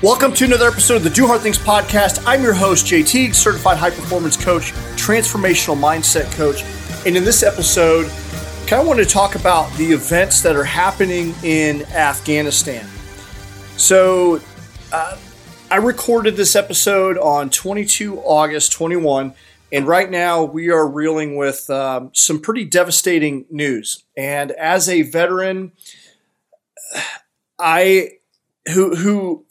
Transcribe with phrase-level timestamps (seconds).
[0.00, 2.22] Welcome to another episode of the Do Hard Things podcast.
[2.24, 6.62] I'm your host, Teague, certified high performance coach, transformational mindset coach.
[7.04, 10.62] And in this episode, I kind of want to talk about the events that are
[10.62, 12.86] happening in Afghanistan.
[13.76, 14.40] So,
[14.92, 15.18] uh,
[15.68, 19.34] I recorded this episode on 22 August 21,
[19.72, 24.04] and right now we are reeling with um, some pretty devastating news.
[24.16, 25.72] And as a veteran,
[27.58, 28.10] I
[28.72, 29.44] who who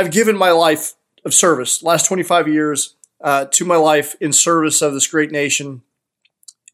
[0.00, 0.94] I've given my life
[1.26, 5.82] of service, last 25 years, uh, to my life in service of this great nation.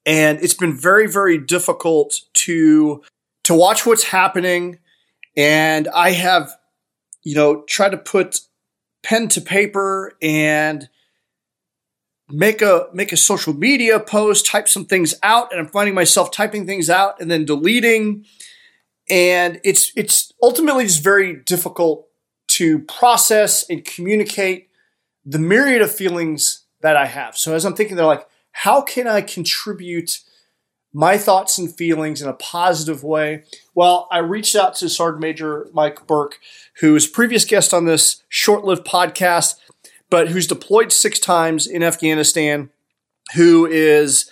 [0.07, 3.03] And it's been very, very difficult to,
[3.43, 4.79] to watch what's happening.
[5.37, 6.53] And I have,
[7.25, 8.39] you know, tried to put
[9.03, 10.89] pen to paper and
[12.29, 16.31] make a make a social media post, type some things out, and I'm finding myself
[16.31, 18.25] typing things out and then deleting.
[19.11, 22.06] And it's it's ultimately just very difficult
[22.57, 24.69] to process and communicate
[25.25, 27.37] the myriad of feelings that I have.
[27.37, 30.21] So as I'm thinking, they're like, how can I contribute
[30.93, 33.45] my thoughts and feelings in a positive way?
[33.75, 36.39] Well, I reached out to Sergeant Major Mike Burke,
[36.81, 39.57] who is previous guest on this short-lived podcast,
[40.09, 42.71] but who's deployed six times in Afghanistan,
[43.35, 44.31] who is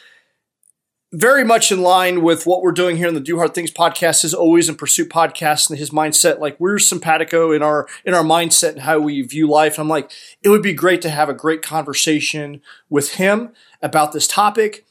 [1.15, 4.23] very much in line with what we're doing here in the Do Hard Things podcast,
[4.23, 6.41] his always in pursuit podcast and his mindset.
[6.41, 9.79] Like we're simpatico in our in our mindset and how we view life.
[9.79, 10.11] I'm like,
[10.43, 12.61] it would be great to have a great conversation
[12.91, 14.87] with him about this topic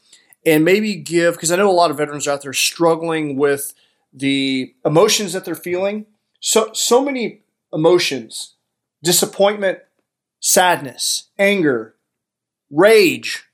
[0.46, 3.74] and maybe give because I know a lot of veterans out there struggling with
[4.12, 6.06] the emotions that they're feeling.
[6.40, 7.42] So so many
[7.72, 8.54] emotions,
[9.02, 9.80] disappointment,
[10.40, 11.96] sadness, anger,
[12.70, 13.44] rage,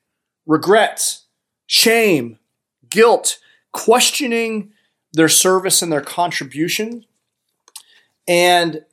[0.47, 1.27] regrets,
[1.67, 2.39] shame,
[2.91, 3.39] guilt,
[3.73, 4.73] questioning
[5.13, 7.05] their service and their contribution.
[8.29, 8.85] And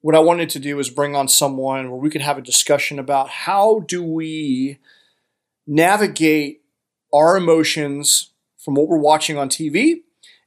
[0.00, 2.98] what I wanted to do was bring on someone where we could have a discussion
[2.98, 4.78] about how do we
[5.66, 6.62] navigate
[7.12, 10.02] our emotions from what we're watching on TV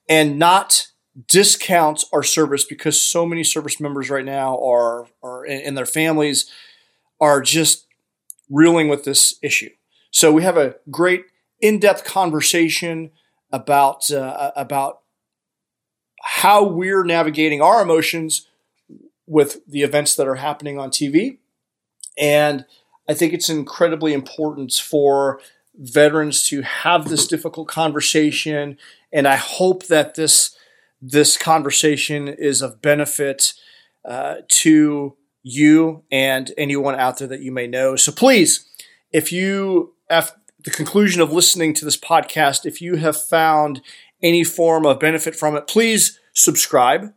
[0.08, 0.88] and not
[1.28, 6.50] discount our service because so many service members right now are, are and their families
[7.20, 7.86] are just
[8.50, 9.70] reeling with this issue.
[10.12, 11.26] So we have a great
[11.62, 13.12] in-depth conversation
[13.52, 15.02] about uh, about
[16.22, 18.47] how we're navigating our emotions
[19.25, 21.38] with the events that are happening on TV.
[22.18, 22.66] And
[23.08, 25.40] I think it's incredibly important for
[25.75, 28.78] veterans to have this difficult conversation.
[29.14, 30.56] And I hope that this
[31.02, 33.53] this conversation is of benefit
[34.03, 37.96] uh, to you and anyone out there that you may know.
[37.96, 38.66] So please,
[39.12, 39.94] if you
[40.64, 43.81] the conclusion of listening to this podcast, if you have found
[44.22, 47.14] any form of benefit from it, please subscribe,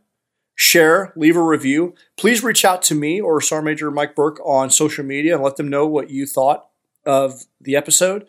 [0.55, 1.95] share, leave a review.
[2.17, 5.57] Please reach out to me or Sergeant Major Mike Burke on social media and let
[5.57, 6.69] them know what you thought
[7.05, 8.27] of the episode.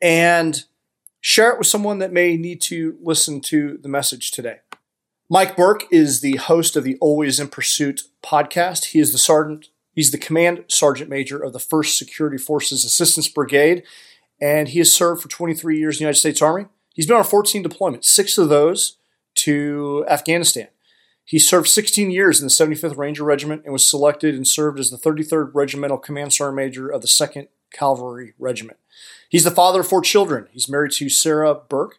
[0.00, 0.64] And
[1.20, 4.60] share it with someone that may need to listen to the message today.
[5.28, 8.86] Mike Burke is the host of the Always in Pursuit podcast.
[8.86, 13.28] He is the sergeant, he's the command sergeant major of the 1st Security Forces Assistance
[13.28, 13.82] Brigade
[14.40, 16.66] and he has served for 23 years in the United States Army.
[16.94, 18.96] He's been on 14 deployments, six of those
[19.36, 20.68] to Afghanistan.
[21.24, 24.90] He served 16 years in the 75th Ranger Regiment and was selected and served as
[24.90, 28.78] the 33rd Regimental Command Sergeant Major of the 2nd Cavalry Regiment.
[29.28, 30.48] He's the father of four children.
[30.52, 31.98] He's married to Sarah Burke,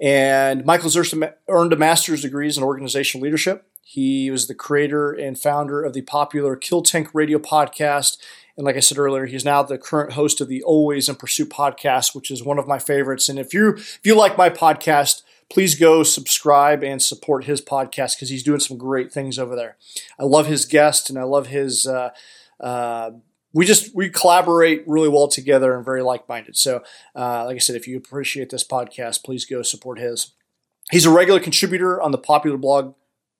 [0.00, 3.66] and Michael Michael's earned a master's degrees in organizational leadership.
[3.88, 8.16] He was the creator and founder of the popular Kill Tank Radio podcast
[8.56, 11.50] and like I said earlier, he's now the current host of the Always in Pursuit
[11.50, 13.28] podcast, which is one of my favorites.
[13.28, 18.16] And if you if you like my podcast, please go subscribe and support his podcast
[18.16, 19.76] because he's doing some great things over there.
[20.18, 21.86] I love his guest and I love his.
[21.86, 22.10] Uh,
[22.58, 23.10] uh,
[23.52, 26.56] we just we collaborate really well together and very like minded.
[26.56, 26.82] So,
[27.14, 30.32] uh, like I said, if you appreciate this podcast, please go support his.
[30.90, 32.94] He's a regular contributor on the popular blog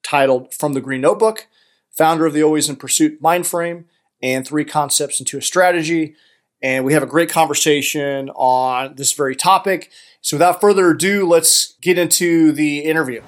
[0.06, 1.48] titled "From the Green Notebook,"
[1.90, 3.84] founder of the Always in Pursuit Mindframe
[4.22, 6.14] and three concepts into a strategy.
[6.62, 9.90] and we have a great conversation on this very topic.
[10.22, 13.20] So, without further ado, let's get into the interview.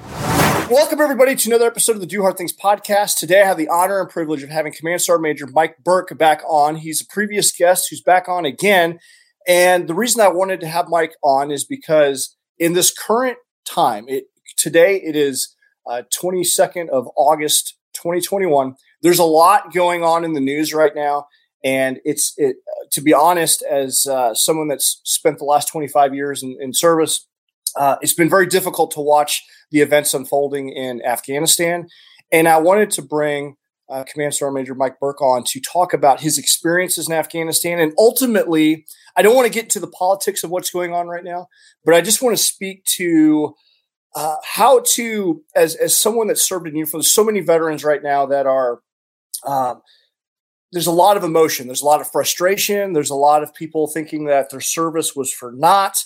[0.70, 3.18] Welcome, everybody, to another episode of the Do Hard Things podcast.
[3.18, 6.42] Today, I have the honor and privilege of having Command Sergeant Major Mike Burke back
[6.48, 6.76] on.
[6.76, 8.98] He's a previous guest who's back on again.
[9.46, 14.06] And the reason I wanted to have Mike on is because in this current time,
[14.08, 14.24] it,
[14.56, 15.54] today it is
[15.88, 18.76] uh, 22nd of August, 2021.
[19.02, 21.26] There's a lot going on in the news right now.
[21.64, 22.56] And it's it,
[22.92, 27.26] to be honest, as uh, someone that's spent the last 25 years in, in service,
[27.76, 31.88] uh, it's been very difficult to watch the events unfolding in Afghanistan.
[32.30, 33.56] And I wanted to bring
[33.88, 37.78] uh, Command Sergeant Major Mike Burke on to talk about his experiences in Afghanistan.
[37.80, 38.86] And ultimately,
[39.16, 41.48] I don't want to get to the politics of what's going on right now,
[41.84, 43.54] but I just want to speak to
[44.14, 48.26] uh, how to, as, as someone that served in uniform, so many veterans right now
[48.26, 48.80] that are,
[49.44, 49.82] um,
[50.72, 51.66] there's a lot of emotion.
[51.66, 52.92] There's a lot of frustration.
[52.92, 55.96] There's a lot of people thinking that their service was for naught.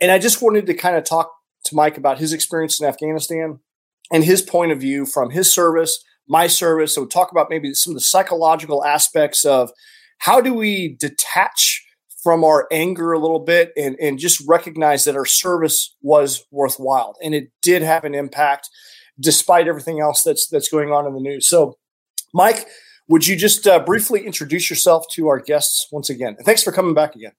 [0.00, 1.30] And I just wanted to kind of talk
[1.64, 3.60] to Mike about his experience in Afghanistan
[4.12, 6.94] and his point of view from his service, my service.
[6.94, 9.70] So talk about maybe some of the psychological aspects of
[10.18, 11.85] how do we detach
[12.26, 17.14] from our anger a little bit and, and just recognize that our service was worthwhile
[17.22, 18.68] and it did have an impact
[19.20, 21.46] despite everything else that's that's going on in the news.
[21.46, 21.78] So
[22.34, 22.66] Mike,
[23.06, 26.36] would you just uh, briefly introduce yourself to our guests once again?
[26.44, 27.30] Thanks for coming back again.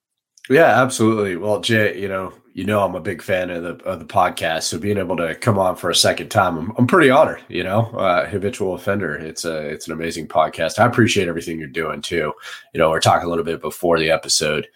[0.48, 1.36] Yeah, absolutely.
[1.36, 4.64] Well, Jay, you know, you know, I'm a big fan of the of the podcast,
[4.64, 7.40] so being able to come on for a second time, I'm, I'm pretty honored.
[7.46, 9.14] You know, uh, habitual offender.
[9.14, 10.80] It's a it's an amazing podcast.
[10.80, 12.32] I appreciate everything you're doing too.
[12.74, 14.66] You know, we're talking a little bit before the episode,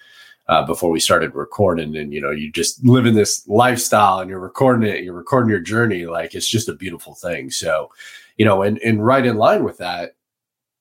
[0.46, 4.38] uh, before we started recording, and you know, you just living this lifestyle, and you're
[4.38, 5.02] recording it.
[5.02, 6.06] You're recording your journey.
[6.06, 7.50] Like it's just a beautiful thing.
[7.50, 7.90] So,
[8.36, 10.14] you know, and and right in line with that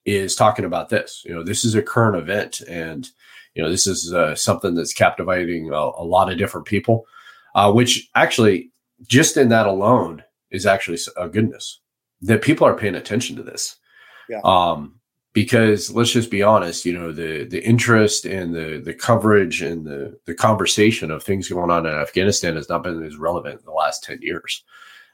[0.05, 1.23] is talking about this.
[1.25, 3.09] You know, this is a current event, and
[3.53, 7.05] you know, this is uh, something that's captivating a, a, lot of different people,
[7.55, 8.71] uh, which actually,
[9.07, 11.79] just in that alone, is actually a goodness
[12.21, 13.77] that people are paying attention to this.
[14.29, 14.41] Yeah.
[14.43, 14.99] Um,
[15.33, 19.85] because let's just be honest, you know, the the interest and the the coverage and
[19.85, 23.65] the the conversation of things going on in Afghanistan has not been as relevant in
[23.65, 24.63] the last 10 years.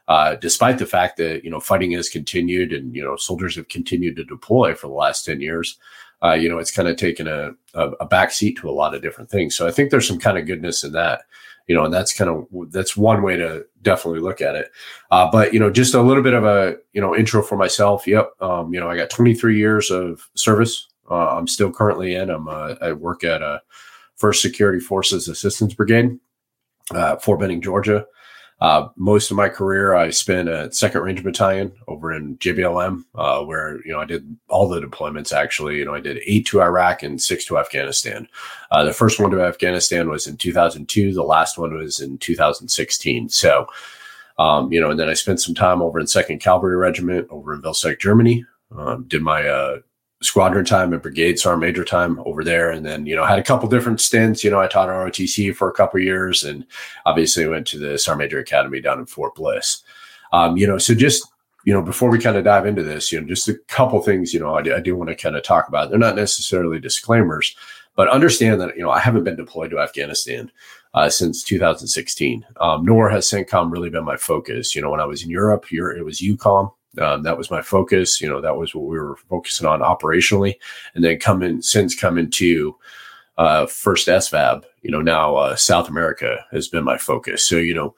[0.08, 3.68] Uh, despite the fact that you know fighting has continued and you know soldiers have
[3.68, 5.78] continued to deploy for the last 10 years
[6.24, 8.96] uh, you know, it's kind of taken a, a, a back seat to a lot
[8.96, 9.56] of different things.
[9.56, 11.22] So I think there's some kind of goodness in that,
[11.68, 14.72] you know, and that's kind of, that's one way to definitely look at it.
[15.12, 18.08] Uh, but, you know, just a little bit of a, you know, intro for myself.
[18.08, 18.32] Yep.
[18.42, 20.88] Um, you know, I got 23 years of service.
[21.10, 23.62] Uh, I'm still currently in, I'm, uh, I work at a
[24.16, 26.20] first security forces assistance brigade,
[26.92, 28.06] uh, Fort Benning, Georgia.
[28.60, 33.44] Uh, most of my career, I spent at Second Ranger Battalion over in JBLM, uh,
[33.44, 35.32] where you know I did all the deployments.
[35.32, 38.28] Actually, you know I did eight to Iraq and six to Afghanistan.
[38.72, 41.14] Uh, the first one to Afghanistan was in 2002.
[41.14, 43.30] The last one was in 2016.
[43.30, 43.68] So,
[44.40, 47.54] um, you know, and then I spent some time over in Second Cavalry Regiment over
[47.54, 48.44] in Vilseck, Germany.
[48.76, 49.80] Um, did my uh,
[50.22, 52.72] squadron time and brigade sergeant major time over there.
[52.72, 54.44] And then you know had a couple different stints.
[54.44, 56.66] You know i taught rotc for a couple years and
[57.06, 59.84] obviously went to the sergeant major academy down in fort bliss.
[60.34, 61.28] Um, you know so just
[61.66, 64.34] you know before we kind of dive into this you know just a couple things
[64.34, 65.90] you know i, I do want to kind of talk about.
[65.90, 67.56] They're not necessarily disclaimers
[67.96, 70.50] but understand that you know i haven't been deployed to afghanistan
[70.94, 74.76] uh, since 2016 um, nor has CENTCOM really been my focus.
[74.76, 78.22] You know when i was in europe it was EUCOM um, that was my focus.
[78.22, 80.56] You know, that was what we were focusing on operationally,
[80.96, 82.76] and then coming since coming to
[83.38, 84.64] uh, first SFAB.
[84.82, 87.48] You know, now uh, South America has been my focus.
[87.48, 87.96] So you know,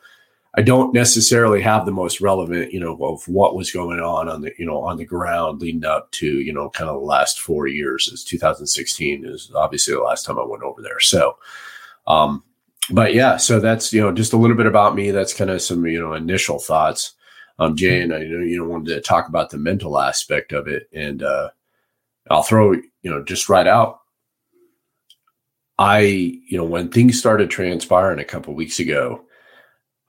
[0.55, 4.41] I don't necessarily have the most relevant, you know, of what was going on on
[4.41, 7.39] the, you know, on the ground leading up to, you know, kind of the last
[7.39, 8.09] four years.
[8.11, 10.99] As 2016 is obviously the last time I went over there.
[10.99, 11.37] So,
[12.07, 12.43] um,
[12.91, 15.11] but yeah, so that's you know just a little bit about me.
[15.11, 17.13] That's kind of some you know initial thoughts
[17.59, 20.67] um, Jay, and I know you don't want to talk about the mental aspect of
[20.67, 21.49] it, and uh,
[22.31, 23.99] I'll throw you know just right out.
[25.77, 29.25] I you know when things started transpiring a couple weeks ago,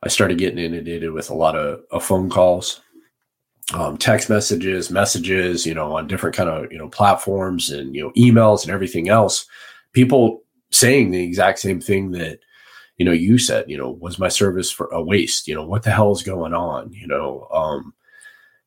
[0.02, 2.80] I started getting inundated with a lot of, of phone calls,
[3.74, 8.02] um, text messages, messages, you know, on different kind of you know platforms and you
[8.02, 9.44] know emails and everything else.
[9.92, 12.38] People saying the exact same thing that
[13.00, 15.48] you know, you said, you know, was my service for a waste?
[15.48, 16.92] You know, what the hell is going on?
[16.92, 17.94] You know, um,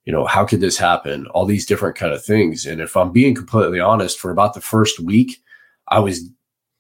[0.06, 1.28] you know, how could this happen?
[1.28, 2.66] All these different kind of things.
[2.66, 5.40] And if I'm being completely honest, for about the first week,
[5.90, 6.32] I was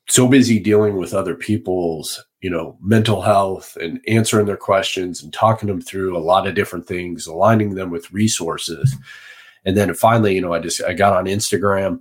[0.09, 5.31] so busy dealing with other people's, you know, mental health and answering their questions and
[5.31, 8.95] talking them through a lot of different things, aligning them with resources.
[9.63, 11.99] And then finally, you know, I just I got on Instagram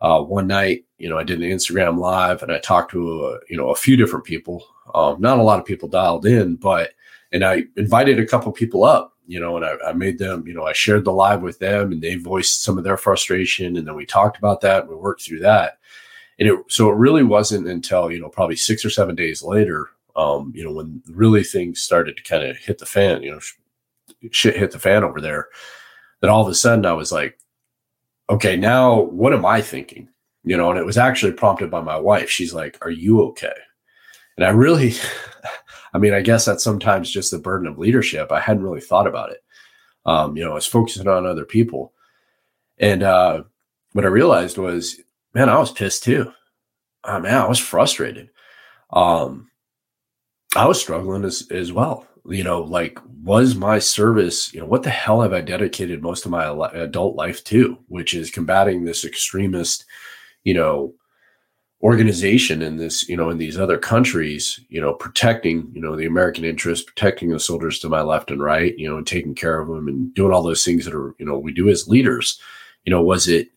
[0.00, 3.38] uh, one night, you know, I did an Instagram live and I talked to, a,
[3.48, 4.64] you know, a few different people.
[4.94, 6.92] Um, not a lot of people dialed in, but,
[7.32, 10.54] and I invited a couple people up, you know, and I, I, made them, you
[10.54, 13.76] know, I shared the live with them and they voiced some of their frustration.
[13.76, 14.88] And then we talked about that.
[14.88, 15.78] We worked through that.
[16.38, 19.90] And it, so it really wasn't until, you know, probably six or seven days later,
[20.16, 23.38] um, you know, when really things started to kind of hit the fan, you know,
[23.38, 23.54] sh-
[24.30, 25.48] shit hit the fan over there,
[26.20, 27.38] that all of a sudden I was like,
[28.30, 30.08] okay, now what am I thinking?
[30.44, 32.30] You know, and it was actually prompted by my wife.
[32.30, 33.52] She's like, Are you okay?
[34.36, 34.94] And I really,
[35.94, 38.32] I mean, I guess that's sometimes just the burden of leadership.
[38.32, 39.42] I hadn't really thought about it.
[40.06, 41.92] Um, you know, I was focusing on other people.
[42.78, 43.42] And uh,
[43.92, 44.98] what I realized was,
[45.34, 46.32] man, I was pissed too.
[47.04, 48.30] Oh, man, I was frustrated.
[48.90, 49.50] Um,
[50.56, 54.82] I was struggling as, as well you know, like was my service, you know, what
[54.82, 59.04] the hell have I dedicated most of my adult life to, which is combating this
[59.04, 59.84] extremist,
[60.44, 60.94] you know,
[61.82, 66.06] organization in this, you know, in these other countries, you know, protecting, you know, the
[66.06, 69.60] American interest, protecting the soldiers to my left and right, you know, and taking care
[69.60, 72.40] of them and doing all those things that are, you know, we do as leaders.
[72.84, 73.48] You know, was it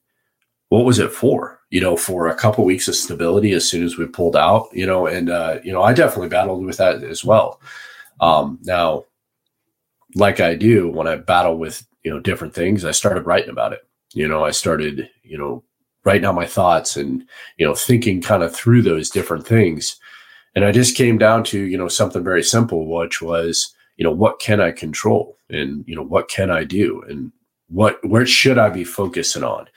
[0.70, 1.60] what was it for?
[1.70, 4.86] You know, for a couple weeks of stability as soon as we pulled out, you
[4.86, 7.62] know, and uh, you know, I definitely battled with that as well.
[8.20, 9.06] Um, now,
[10.16, 13.74] like I do when I battle with you know different things, I started writing about
[13.74, 13.82] it.
[14.14, 15.64] You know, I started you know
[16.06, 17.24] writing out my thoughts and
[17.58, 19.98] you know thinking kind of through those different things,
[20.56, 24.12] and I just came down to you know something very simple, which was you know
[24.12, 25.38] what can I control?
[25.50, 27.04] And you know what can I do?
[27.08, 27.32] And
[27.70, 29.68] what where should I be focusing on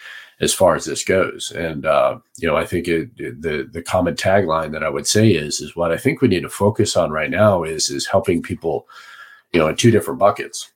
[0.41, 1.51] as far as this goes.
[1.53, 5.07] And uh, you know, I think it, it, the the common tagline that I would
[5.07, 8.07] say is is what I think we need to focus on right now is is
[8.07, 8.87] helping people,
[9.53, 10.71] you know, in two different buckets.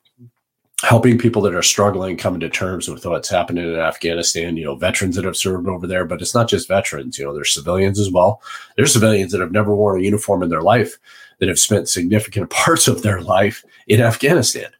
[0.83, 4.76] Helping people that are struggling coming to terms with what's happening in Afghanistan, you know,
[4.76, 8.00] veterans that have served over there, but it's not just veterans, you know, there's civilians
[8.00, 8.40] as well.
[8.79, 10.97] There's civilians that have never worn a uniform in their life
[11.38, 14.71] that have spent significant parts of their life in Afghanistan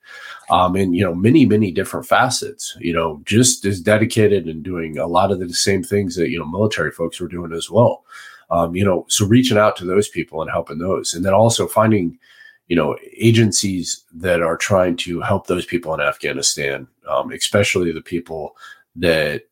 [0.50, 2.76] um, in you know many many different facets.
[2.80, 6.38] You know, just as dedicated and doing a lot of the same things that you
[6.38, 8.04] know military folks were doing as well.
[8.50, 11.66] Um, you know, so reaching out to those people and helping those, and then also
[11.66, 12.19] finding
[12.69, 18.02] you know agencies that are trying to help those people in Afghanistan, um, especially the
[18.02, 18.57] people
[18.97, 19.45] that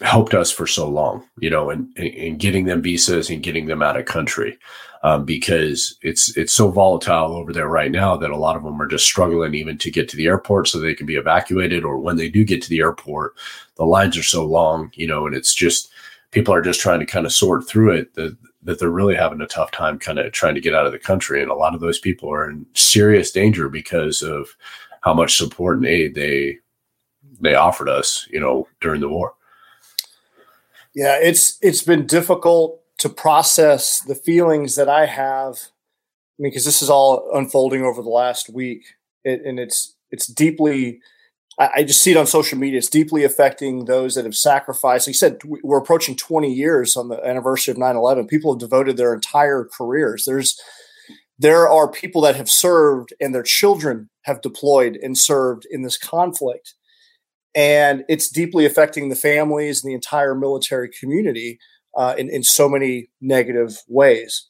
[0.00, 3.80] helped us for so long, you know, and, and getting them visas and getting them
[3.80, 4.58] out of country
[5.04, 8.80] um, because it's it's so volatile over there right now that a lot of them
[8.80, 11.98] are just struggling even to get to the airport so they can be evacuated, or
[11.98, 13.34] when they do get to the airport,
[13.76, 15.90] the lines are so long, you know, and it's just
[16.30, 19.42] people are just trying to kind of sort through it that that they're really having
[19.42, 21.74] a tough time kind of trying to get out of the country, and a lot
[21.74, 24.56] of those people are in serious danger because of
[25.02, 26.58] how much support and aid they
[27.40, 29.34] they offered us, you know, during the war.
[30.94, 35.56] Yeah, it's it's been difficult to process the feelings that I have.
[35.58, 38.82] I mean, because this is all unfolding over the last week,
[39.24, 41.00] it, and it's it's deeply.
[41.58, 42.78] I, I, just see it on social media.
[42.78, 45.06] It's deeply affecting those that have sacrificed.
[45.06, 48.26] Like you said, we're approaching 20 years on the anniversary of 9/11.
[48.26, 50.24] People have devoted their entire careers.
[50.24, 50.58] There's
[51.38, 55.98] there are people that have served and their children have deployed and served in this
[55.98, 56.72] conflict
[57.54, 61.58] and it's deeply affecting the families and the entire military community
[61.96, 64.46] uh, in, in so many negative ways.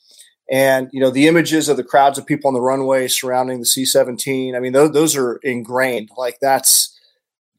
[0.51, 3.67] And you know the images of the crowds of people on the runway surrounding the
[3.67, 4.55] C-17.
[4.55, 6.11] I mean, those, those are ingrained.
[6.19, 6.99] Like that's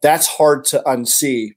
[0.01, 1.55] that's hard to unsee.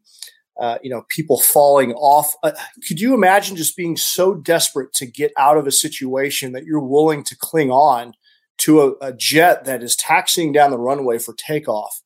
[0.58, 2.32] Uh, you know, people falling off.
[2.42, 2.52] Uh,
[2.86, 6.80] could you imagine just being so desperate to get out of a situation that you're
[6.80, 8.14] willing to cling on
[8.56, 12.00] to a, a jet that is taxiing down the runway for takeoff?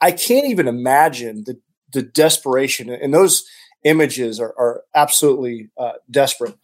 [0.00, 1.60] I can't even imagine the
[1.92, 3.44] the desperation and those
[3.84, 6.54] images are, are absolutely uh, desperate.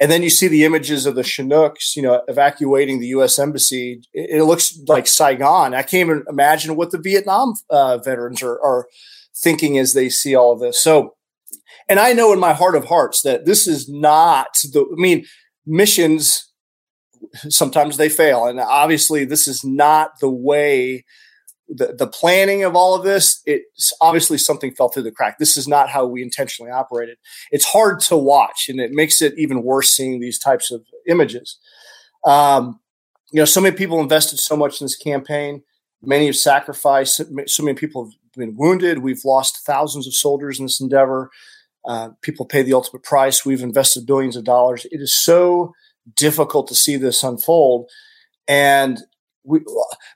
[0.00, 3.38] And then you see the images of the Chinooks, you know, evacuating the U.S.
[3.38, 4.02] embassy.
[4.12, 5.74] It, it looks like Saigon.
[5.74, 8.88] I can't even imagine what the Vietnam uh, veterans are, are
[9.36, 10.82] thinking as they see all of this.
[10.82, 11.14] So,
[11.88, 14.80] and I know in my heart of hearts that this is not the.
[14.80, 15.24] I mean,
[15.66, 16.52] missions
[17.48, 21.04] sometimes they fail, and obviously this is not the way
[21.68, 25.38] the, the planning of all of this, it's obviously something fell through the crack.
[25.38, 27.18] This is not how we intentionally operated.
[27.50, 31.58] It's hard to watch, and it makes it even worse seeing these types of images.
[32.24, 32.80] Um,
[33.32, 35.62] you know, so many people invested so much in this campaign.
[36.02, 37.22] Many have sacrificed.
[37.46, 38.98] So many people have been wounded.
[38.98, 41.30] We've lost thousands of soldiers in this endeavor.
[41.84, 43.44] Uh, people pay the ultimate price.
[43.44, 44.84] We've invested billions of dollars.
[44.86, 45.72] It is so
[46.16, 47.88] difficult to see this unfold.
[48.46, 49.00] And
[49.44, 49.60] we,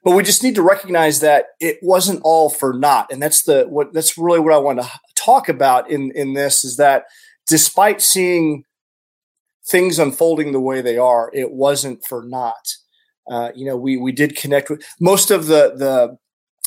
[0.04, 3.64] but we just need to recognize that it wasn't all for naught, and that's the
[3.64, 7.04] what that's really what I want to talk about in in this is that
[7.46, 8.64] despite seeing
[9.68, 12.76] things unfolding the way they are, it wasn't for naught.
[13.28, 16.16] Uh, you know, we we did connect with most of the the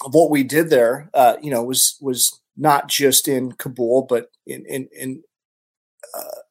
[0.06, 1.10] of what we did there.
[1.14, 5.24] Uh, you know, was was not just in Kabul, but in in, in
[6.14, 6.42] uh,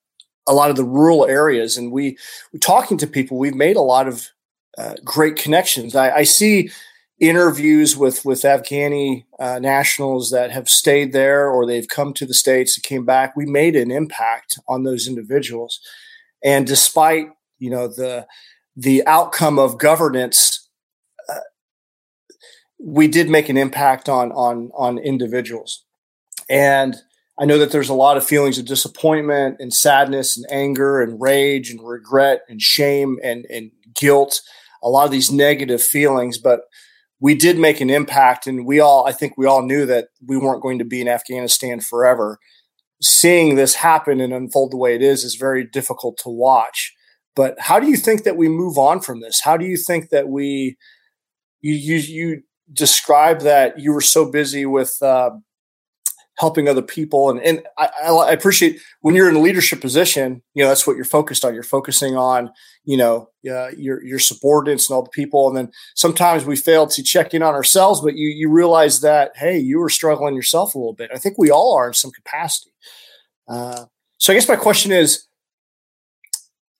[0.47, 1.77] a lot of the rural areas.
[1.77, 2.17] And we,
[2.61, 4.31] talking to people, we've made a lot of
[4.79, 5.97] uh, great connections.
[5.97, 6.71] I, I, see
[7.19, 12.35] interviews with with Afghani uh, nationals that have stayed there or they've come to the
[12.35, 13.37] states and came back.
[13.37, 15.81] We made an impact on those individuals,
[16.45, 17.27] and despite
[17.59, 18.27] you know the
[18.77, 20.69] the outcome of governance,
[21.29, 21.41] uh,
[22.79, 25.85] we did make an impact on on on individuals,
[26.49, 26.97] and
[27.41, 31.21] I know that there's a lot of feelings of disappointment and sadness and anger and
[31.21, 34.41] rage and regret and shame and and guilt,
[34.83, 36.61] a lot of these negative feelings, but
[37.21, 40.37] we did make an impact and we all i think we all knew that we
[40.37, 42.39] weren't going to be in afghanistan forever.
[43.01, 46.93] Seeing this happen and unfold the way it is is very difficult to watch.
[47.37, 49.41] But how do you think that we move on from this?
[49.41, 50.77] How do you think that we
[51.61, 52.43] you you, you
[52.73, 55.31] describe that you were so busy with uh,
[56.39, 57.31] helping other people.
[57.31, 60.95] And, and I, I, appreciate when you're in a leadership position, you know, that's what
[60.95, 61.53] you're focused on.
[61.53, 62.51] You're focusing on,
[62.85, 65.49] you know, uh, your, your subordinates and all the people.
[65.49, 69.33] And then sometimes we fail to check in on ourselves, but you, you realize that,
[69.35, 71.11] Hey, you were struggling yourself a little bit.
[71.13, 72.71] I think we all are in some capacity.
[73.49, 73.87] Uh,
[74.19, 75.27] so I guess my question is,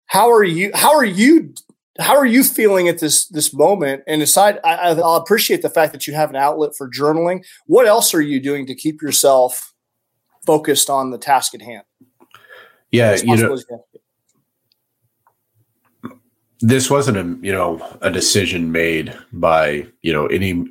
[0.07, 1.53] how are you, how are you
[1.99, 4.05] how are you feeling at this this moment?
[4.07, 7.45] And aside, I, will appreciate the fact that you have an outlet for journaling.
[7.67, 9.75] What else are you doing to keep yourself
[10.47, 11.83] focused on the task at hand?
[12.93, 13.59] Yeah, you know,
[16.61, 20.67] this wasn't a you know a decision made by you know any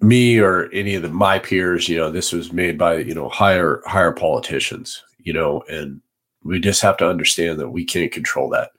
[0.00, 1.88] me or any of the, my peers.
[1.88, 5.02] You know, this was made by you know higher higher politicians.
[5.20, 6.00] You know, and
[6.42, 8.72] we just have to understand that we can't control that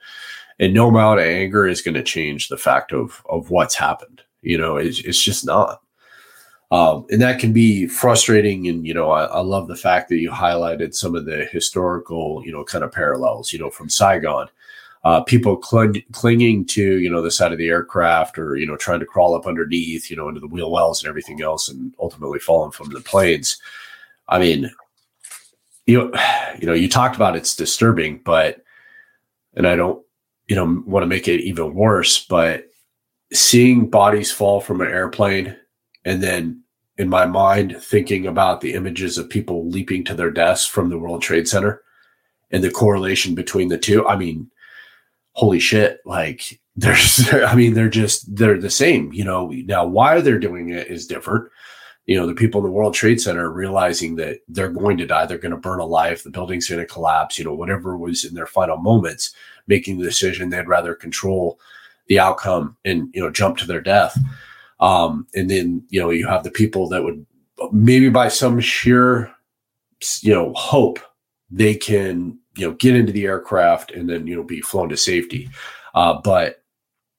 [0.59, 4.21] and no amount of anger is going to change the fact of of what's happened
[4.43, 5.79] you know it's, it's just not.
[6.71, 10.17] Um, and that can be frustrating and you know I, I, love the fact that
[10.17, 14.47] you highlighted some of the historical you know kind of parallels you know from saigon.
[15.03, 18.77] Uh, people cl- clinging to you know the side of the aircraft or you know
[18.77, 21.93] trying to crawl up underneath you know into the wheel wells and everything else and
[21.99, 23.59] ultimately falling from the planes.
[24.27, 24.71] I mean
[25.85, 26.19] you know
[26.59, 28.63] you know you talked about it's disturbing but
[29.55, 30.03] and i don't
[30.47, 32.25] you know, want to make it even worse.
[32.25, 32.65] But
[33.31, 35.55] seeing bodies fall from an airplane
[36.05, 36.61] and then
[36.97, 40.99] in my mind thinking about the images of people leaping to their deaths from the
[40.99, 41.81] World Trade Center
[42.51, 44.07] and the correlation between the two.
[44.07, 44.49] I mean,
[45.31, 45.99] holy shit.
[46.05, 49.47] Like there's, I mean, they're just, they're the same, you know.
[49.65, 51.49] Now, why they're doing it is different.
[52.05, 55.25] You know, the people in the World Trade Center realizing that they're going to die,
[55.25, 58.33] they're going to burn alive, the building's going to collapse, you know, whatever was in
[58.33, 59.33] their final moments
[59.67, 61.59] making the decision they'd rather control
[62.07, 64.17] the outcome and you know jump to their death.
[64.79, 67.25] Um, and then you know you have the people that would
[67.71, 69.31] maybe by some sheer
[70.21, 70.99] you know hope
[71.49, 74.97] they can you know get into the aircraft and then you know be flown to
[74.97, 75.49] safety.
[75.95, 76.62] Uh, but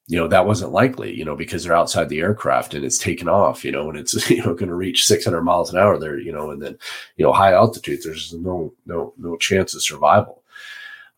[0.07, 3.27] you know that wasn't likely you know because they're outside the aircraft and it's taken
[3.27, 6.19] off you know and it's you know going to reach 600 miles an hour there
[6.19, 6.77] you know and then
[7.17, 10.43] you know high altitudes there's no no no chance of survival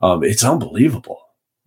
[0.01, 1.21] um, it's unbelievable.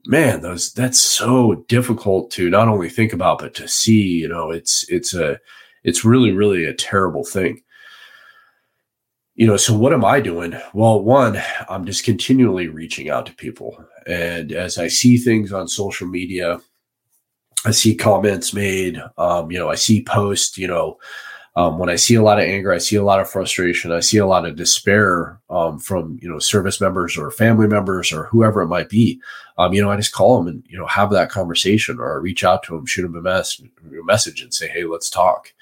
[0.07, 4.03] Man, those that's so difficult to not only think about but to see.
[4.03, 5.39] You know, it's it's a
[5.85, 7.63] it's really really a terrible thing.
[9.35, 10.55] You know, so what am I doing?
[10.75, 15.69] Well, one, I'm just continually reaching out to people, and as I see things on
[15.69, 16.61] social media,
[17.65, 19.01] I see comments made.
[19.19, 20.57] Um, you know, I see posts.
[20.57, 20.99] You know,
[21.57, 24.01] um, when I see a lot of anger, I see a lot of frustration, I
[24.01, 28.25] see a lot of despair um, from you know service members or family members or
[28.27, 29.21] whoever it might be.
[29.59, 32.23] Um, you know, I just call them and you know have that conversation, or I
[32.23, 35.53] reach out to them, shoot them a, mess- a message, and say, "Hey, let's talk,"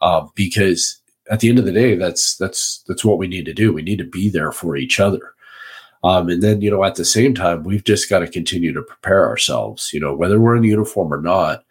[0.00, 1.00] um, because
[1.30, 3.72] at the end of the day, that's that's that's what we need to do.
[3.72, 5.31] We need to be there for each other.
[6.04, 8.82] Um, and then, you know, at the same time, we've just got to continue to
[8.82, 11.64] prepare ourselves, you know, whether we're in uniform or not,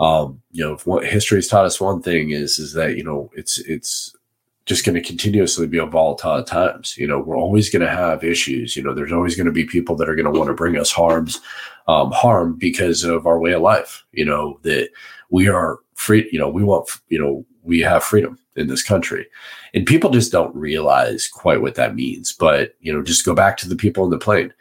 [0.00, 3.30] um, you know, what history has taught us one thing is is that you know
[3.34, 4.16] it's it's
[4.64, 6.96] just going to continuously be a volatile times.
[6.96, 8.76] You know, we're always going to have issues.
[8.76, 10.78] You know, there's always going to be people that are going to want to bring
[10.78, 11.40] us harms,
[11.86, 14.04] um, harm because of our way of life.
[14.12, 14.88] You know that
[15.28, 16.28] we are free.
[16.32, 16.88] You know, we want.
[17.10, 19.26] You know, we have freedom in this country,
[19.74, 22.32] and people just don't realize quite what that means.
[22.32, 24.52] But you know, just go back to the people on the plane.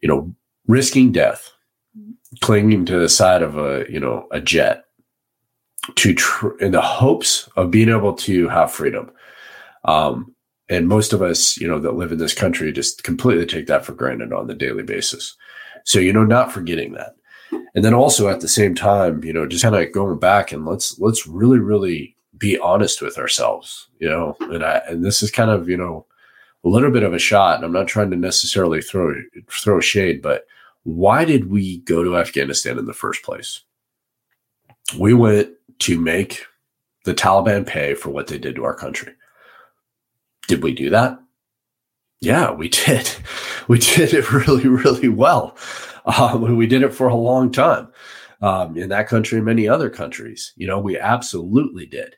[0.00, 0.34] You know,
[0.66, 1.50] risking death
[2.40, 4.84] clinging to the side of a you know a jet
[5.96, 9.10] to tr- in the hopes of being able to have freedom
[9.84, 10.34] um,
[10.68, 13.84] And most of us, you know, that live in this country just completely take that
[13.84, 15.36] for granted on the daily basis.
[15.84, 17.16] So, you know, not forgetting that.
[17.74, 20.64] And then also at the same time, you know, just kind of going back and
[20.64, 24.36] let's let's really, really be honest with ourselves, you know.
[24.40, 26.06] And I and this is kind of, you know,
[26.64, 29.14] a little bit of a shot, and I'm not trying to necessarily throw
[29.48, 30.46] throw shade, but
[30.82, 33.60] why did we go to Afghanistan in the first place?
[34.98, 35.50] We went
[35.80, 36.44] to make
[37.04, 39.14] the Taliban pay for what they did to our country.
[40.48, 41.20] Did we do that?
[42.20, 43.10] Yeah, we did.
[43.68, 45.56] We did it really, really well.
[46.04, 47.86] Um, we did it for a long time
[48.42, 50.52] um, in that country and many other countries.
[50.56, 52.16] You know, we absolutely did.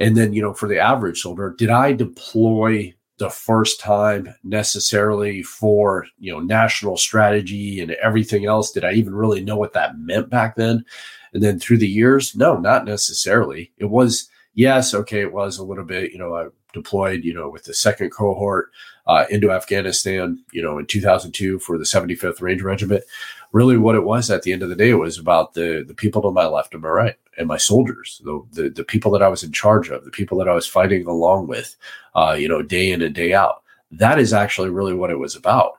[0.00, 5.42] And then, you know, for the average soldier, did I deploy the first time necessarily
[5.42, 8.70] for you know national strategy and everything else?
[8.70, 10.84] Did i even really know what that meant back then?
[11.32, 13.72] And then through the years no not necessarily.
[13.78, 17.48] It was yes okay it was a little bit you know i deployed you know
[17.48, 18.70] with the second cohort
[19.06, 23.04] uh, into afghanistan you know in 2002 for the 75th Ranger Regiment
[23.52, 26.22] really what it was at the end of the day was about the the people
[26.22, 29.28] to my left and my right and my soldiers, the, the, the people that I
[29.28, 31.76] was in charge of, the people that I was fighting along with,
[32.14, 33.62] uh, you know, day in and day out.
[33.92, 35.78] That is actually really what it was about.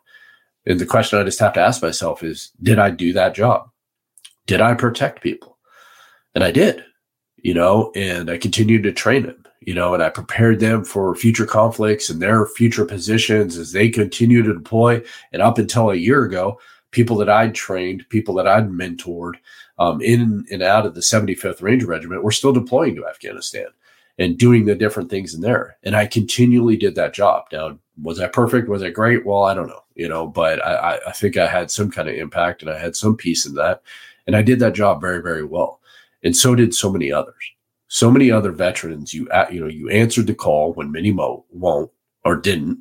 [0.65, 3.69] And the question I just have to ask myself is, did I do that job?
[4.47, 5.58] Did I protect people?
[6.34, 6.84] And I did,
[7.38, 11.13] you know, and I continued to train them, you know, and I prepared them for
[11.15, 15.03] future conflicts and their future positions as they continue to deploy.
[15.34, 16.60] And up until a year ago,
[16.91, 19.34] people that I'd trained, people that I'd mentored,
[19.78, 23.67] um, in and out of the 75th Ranger Regiment were still deploying to Afghanistan
[24.17, 25.78] and doing the different things in there.
[25.84, 27.45] And I continually did that job.
[27.52, 28.67] Now, was I perfect?
[28.67, 29.25] Was I great?
[29.25, 32.15] Well, I don't know, you know, but I, I think I had some kind of
[32.15, 33.82] impact and I had some piece in that.
[34.28, 35.80] And I did that job very, very well.
[36.23, 37.34] And so did so many others.
[37.88, 41.89] So many other veterans, you you know, you answered the call when many mo- won't
[42.23, 42.78] or didn't.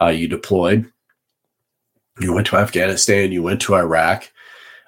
[0.00, 0.90] Uh, you deployed.
[2.20, 3.32] You went to Afghanistan.
[3.32, 4.30] You went to Iraq,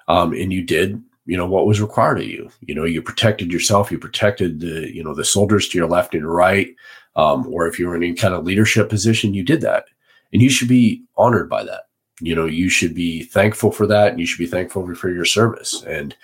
[0.07, 2.49] um, and you did you know what was required of you.
[2.61, 6.13] You know you protected yourself you protected the you know the soldiers to your left
[6.13, 6.75] and right
[7.15, 9.85] um, or if you were in any kind of leadership position you did that.
[10.33, 11.83] And you should be honored by that.
[12.19, 15.25] You know you should be thankful for that and you should be thankful for your
[15.25, 15.83] service.
[15.83, 16.15] And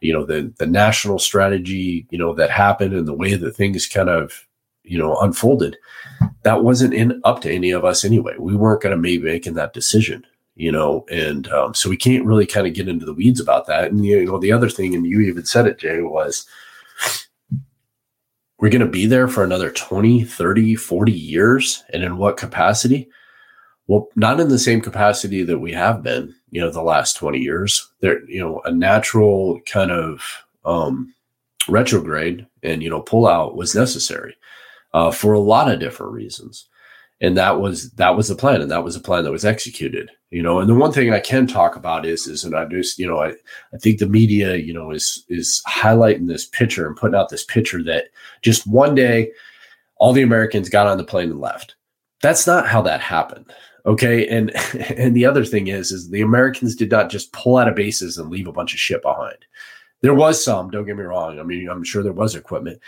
[0.00, 3.86] you know the the national strategy you know that happened and the way that things
[3.86, 4.46] kind of
[4.82, 5.76] you know unfolded
[6.42, 8.34] that wasn't in up to any of us anyway.
[8.38, 10.26] We weren't going to be making that decision
[10.60, 13.66] you know, and um, so we can't really kind of get into the weeds about
[13.66, 13.90] that.
[13.90, 16.46] And you know, the other thing, and you even said it, Jay, was
[18.58, 21.82] we're going to be there for another 20, 30, 40 years.
[21.94, 23.08] And in what capacity?
[23.86, 27.38] Well, not in the same capacity that we have been, you know, the last 20
[27.38, 27.90] years.
[28.00, 30.22] There, you know, a natural kind of
[30.66, 31.14] um,
[31.68, 34.36] retrograde and, you know, pull out was necessary
[34.92, 36.68] uh, for a lot of different reasons
[37.20, 40.10] and that was that was the plan and that was a plan that was executed
[40.30, 40.60] you know?
[40.60, 43.18] And the one thing i can talk about is is and i just you know
[43.18, 43.30] i
[43.74, 47.44] i think the media you know is is highlighting this picture and putting out this
[47.44, 48.06] picture that
[48.42, 49.30] just one day
[49.96, 51.74] all the americans got on the plane and left.
[52.22, 53.52] That's not how that happened
[53.86, 54.28] okay?
[54.28, 54.50] And
[54.96, 58.18] and the other thing is is the americans did not just pull out of bases
[58.18, 59.38] and leave a bunch of shit behind.
[60.02, 62.80] There was some don't get me wrong i mean i'm sure there was equipment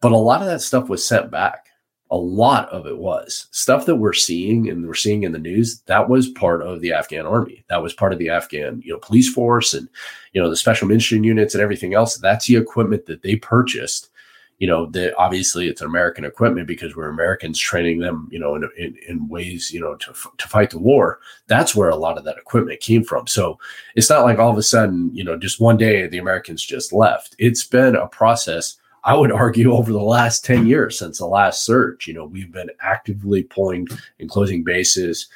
[0.00, 1.68] but a lot of that stuff was sent back
[2.10, 3.48] a lot of it was.
[3.50, 6.92] Stuff that we're seeing and we're seeing in the news that was part of the
[6.92, 7.64] afghan army.
[7.68, 9.88] That was part of the afghan you know police force and
[10.32, 12.16] you know the special mission units and everything else.
[12.16, 14.10] That's the equipment that they purchased.
[14.58, 18.70] You know that obviously it's american equipment because we're americans training them you know in,
[18.78, 21.18] in, in ways you know to, to fight the war.
[21.48, 23.26] That's where a lot of that equipment came from.
[23.26, 23.58] So
[23.96, 26.92] it's not like all of a sudden you know just one day the americans just
[26.92, 27.34] left.
[27.38, 31.64] It's been a process I would argue over the last 10 years since the last
[31.64, 33.86] surge, you know, we've been actively pulling
[34.18, 35.28] and closing bases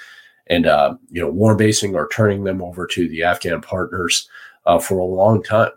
[0.46, 4.28] and, uh, you know, warm basing or turning them over to the Afghan partners
[4.64, 5.70] uh, for a long time.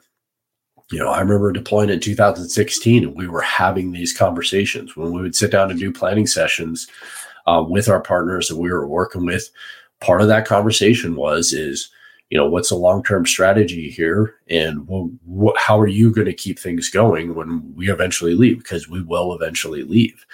[0.89, 5.21] You know, I remember deploying in 2016 and we were having these conversations when we
[5.21, 6.87] would sit down and do planning sessions
[7.45, 9.49] uh, with our partners that we were working with.
[9.99, 11.89] Part of that conversation was, is,
[12.31, 14.35] you know what's a long-term strategy here?
[14.49, 18.59] And wh- how are you going to keep things going when we eventually leave?
[18.59, 20.25] Because we will eventually leave.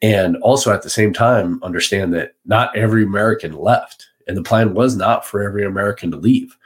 [0.00, 4.74] And also at the same time understand that not every american left and the plan
[4.74, 6.56] was not for every american to leave.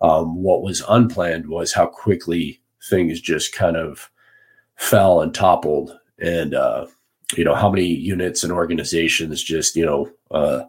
[0.00, 4.10] Um, what was unplanned was how quickly things just kind of
[4.76, 6.86] fell and toppled and uh,
[7.36, 10.62] you know how many units and organizations just you know uh,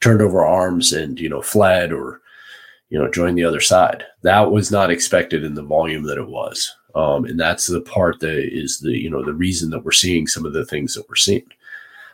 [0.00, 2.21] turned over arms and you know fled or
[2.92, 4.04] you know, join the other side.
[4.20, 6.76] That was not expected in the volume that it was.
[6.94, 10.26] Um, and that's the part that is the, you know, the reason that we're seeing
[10.26, 11.46] some of the things that we're seeing.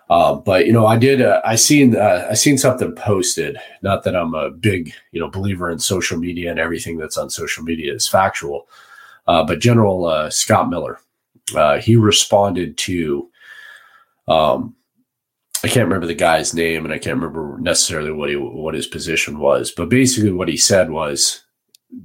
[0.08, 1.20] Uh, but you know, I did.
[1.20, 1.96] Uh, I seen.
[1.96, 3.58] Uh, I seen something posted.
[3.82, 7.28] Not that I'm a big, you know, believer in social media and everything that's on
[7.28, 8.68] social media is factual.
[9.26, 11.00] Uh, but General uh, Scott Miller,
[11.56, 13.28] uh, he responded to.
[14.28, 14.76] Um,
[15.68, 18.86] I can't remember the guy's name, and I can't remember necessarily what he what his
[18.86, 19.70] position was.
[19.70, 21.44] But basically, what he said was,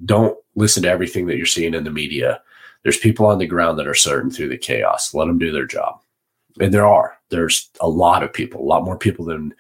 [0.04, 2.42] "Don't listen to everything that you're seeing in the media.
[2.84, 5.14] There's people on the ground that are certain through the chaos.
[5.14, 6.04] Let them do their job."
[6.60, 9.54] and there are there's a lot of people a lot more people than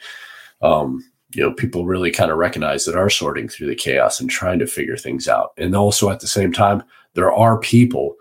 [0.62, 4.30] um, you know people really kind of recognize that are sorting through the chaos and
[4.30, 8.16] trying to figure things out and also at the same time there are people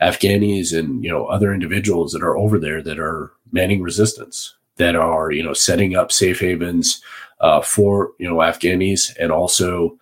[0.00, 4.96] afghanis and you know other individuals that are over there that are manning resistance that
[4.96, 7.02] are you know setting up safe havens
[7.40, 9.96] uh, for you know afghanis and also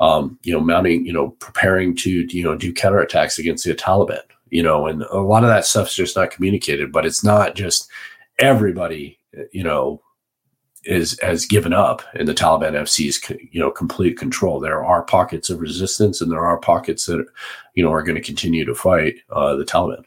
[0.00, 4.22] um, you know mounting you know preparing to you know do counterattacks against the taliban
[4.52, 7.88] you know, and a lot of that stuff's just not communicated, but it's not just
[8.38, 9.18] everybody,
[9.50, 10.02] you know,
[10.84, 13.18] is has given up and the Taliban FC's
[13.50, 14.60] you know complete control.
[14.60, 17.24] There are pockets of resistance, and there are pockets that
[17.74, 20.04] you know are going to continue to fight uh, the Taliban.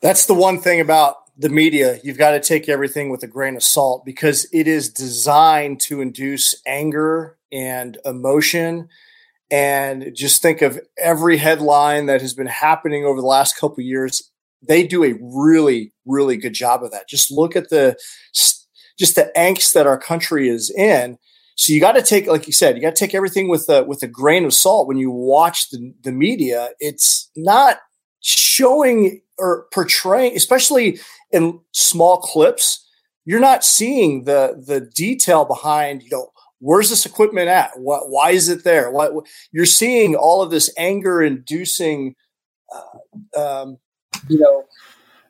[0.00, 1.98] That's the one thing about the media.
[2.02, 6.00] You've got to take everything with a grain of salt because it is designed to
[6.00, 8.88] induce anger and emotion.
[9.50, 14.30] And just think of every headline that has been happening over the last couple years.
[14.66, 17.08] They do a really really good job of that.
[17.08, 17.96] Just look at the
[18.98, 21.18] just the angst that our country is in.
[21.54, 23.84] So you got to take like you said you got to take everything with a
[23.84, 24.88] with a grain of salt.
[24.88, 27.78] When you watch the, the media it's not
[28.20, 30.98] showing or portraying especially
[31.30, 32.86] in small clips
[33.24, 37.78] you're not seeing the the detail behind you know where's this equipment at?
[37.78, 38.90] What, why is it there?
[38.90, 39.12] What,
[39.52, 42.14] you're seeing all of this anger inducing,
[42.74, 43.78] uh, um,
[44.28, 44.64] you know,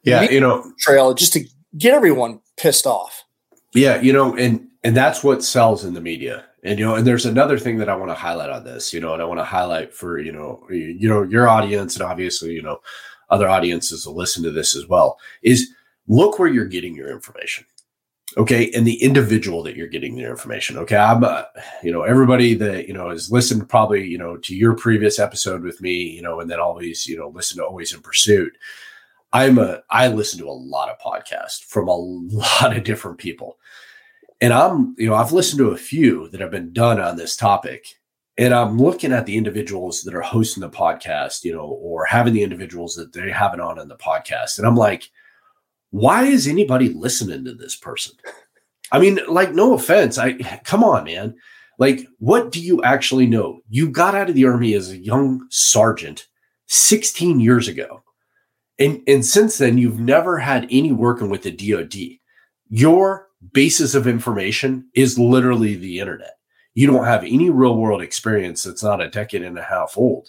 [0.03, 1.45] yeah, you know, trail just to
[1.77, 3.25] get everyone pissed off.
[3.75, 6.45] Yeah, you know, and and that's what sells in the media.
[6.63, 9.01] And you know, and there's another thing that I want to highlight on this, you
[9.01, 12.53] know, and I want to highlight for you know, you know, your audience and obviously
[12.53, 12.79] you know,
[13.31, 15.19] other audiences will listen to this as well.
[15.43, 15.73] Is
[16.09, 17.64] look where you're getting your information
[18.37, 18.71] okay?
[18.73, 20.97] And the individual that you're getting their information okay?
[20.97, 21.45] I'm uh,
[21.83, 25.62] you know everybody that you know has listened probably you know to your previous episode
[25.62, 28.57] with me you know and then always you know listen to always in pursuit.
[29.33, 33.59] I'm a i listen to a lot of podcasts from a lot of different people.
[34.40, 37.37] And i'm you know i've listened to a few that have been done on this
[37.37, 37.87] topic.
[38.38, 42.35] And i'm looking at the individuals that are hosting the podcast you know or having
[42.35, 44.59] the individuals that they have it on in the podcast.
[44.59, 45.11] And i'm like
[45.97, 48.15] why is anybody listening to this person?
[48.93, 50.19] I mean, like, no offense.
[50.19, 51.37] I come on, man.
[51.79, 53.61] Like, what do you actually know?
[53.71, 56.27] You got out of the army as a young sergeant
[56.67, 58.03] 16 years ago.
[58.79, 62.19] And, and since then, you've never had any working with the DoD.
[62.69, 66.35] Your basis of information is literally the internet.
[66.75, 70.29] You don't have any real world experience that's not a decade and a half old.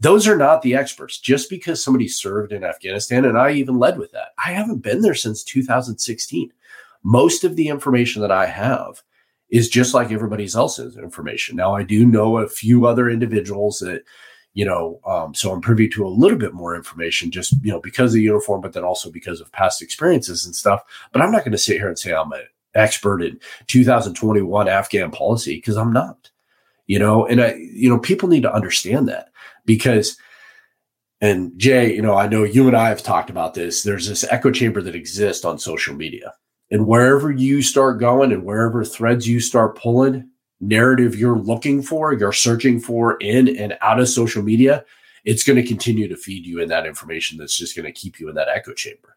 [0.00, 1.18] Those are not the experts.
[1.18, 5.00] Just because somebody served in Afghanistan, and I even led with that, I haven't been
[5.00, 6.52] there since 2016.
[7.02, 9.02] Most of the information that I have
[9.50, 11.56] is just like everybody else's information.
[11.56, 14.02] Now, I do know a few other individuals that,
[14.54, 17.80] you know, um, so I'm privy to a little bit more information just, you know,
[17.80, 20.82] because of the uniform, but then also because of past experiences and stuff.
[21.12, 22.42] But I'm not going to sit here and say I'm an
[22.74, 26.30] expert in 2021 Afghan policy because I'm not,
[26.86, 29.28] you know, and I, you know, people need to understand that
[29.64, 30.16] because
[31.20, 33.82] and Jay, you know, I know you and I have talked about this.
[33.82, 36.34] There's this echo chamber that exists on social media.
[36.70, 40.28] And wherever you start going and wherever threads you start pulling,
[40.60, 44.84] narrative you're looking for, you're searching for in and out of social media,
[45.24, 48.20] it's going to continue to feed you in that information that's just going to keep
[48.20, 49.16] you in that echo chamber.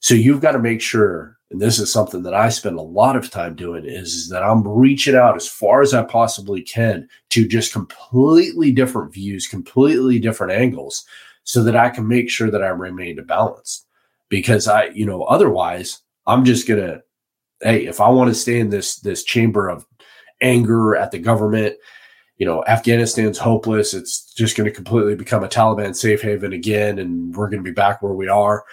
[0.00, 3.16] So you've got to make sure, and this is something that I spend a lot
[3.16, 7.48] of time doing, is, that I'm reaching out as far as I possibly can to
[7.48, 11.04] just completely different views, completely different angles,
[11.44, 13.86] so that I can make sure that I remain balanced.
[14.28, 17.00] Because I, you know, otherwise I'm just gonna,
[17.62, 19.86] hey, if I want to stay in this this chamber of
[20.42, 21.76] anger at the government,
[22.36, 23.94] you know, Afghanistan's hopeless.
[23.94, 27.68] It's just going to completely become a Taliban safe haven again, and we're going to
[27.68, 28.64] be back where we are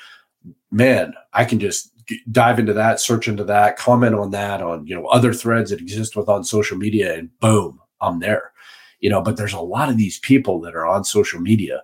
[0.71, 1.91] man, I can just
[2.31, 5.81] dive into that, search into that, comment on that on, you know, other threads that
[5.81, 8.51] exist with on social media and boom, I'm there.
[8.99, 11.83] You know, but there's a lot of these people that are on social media,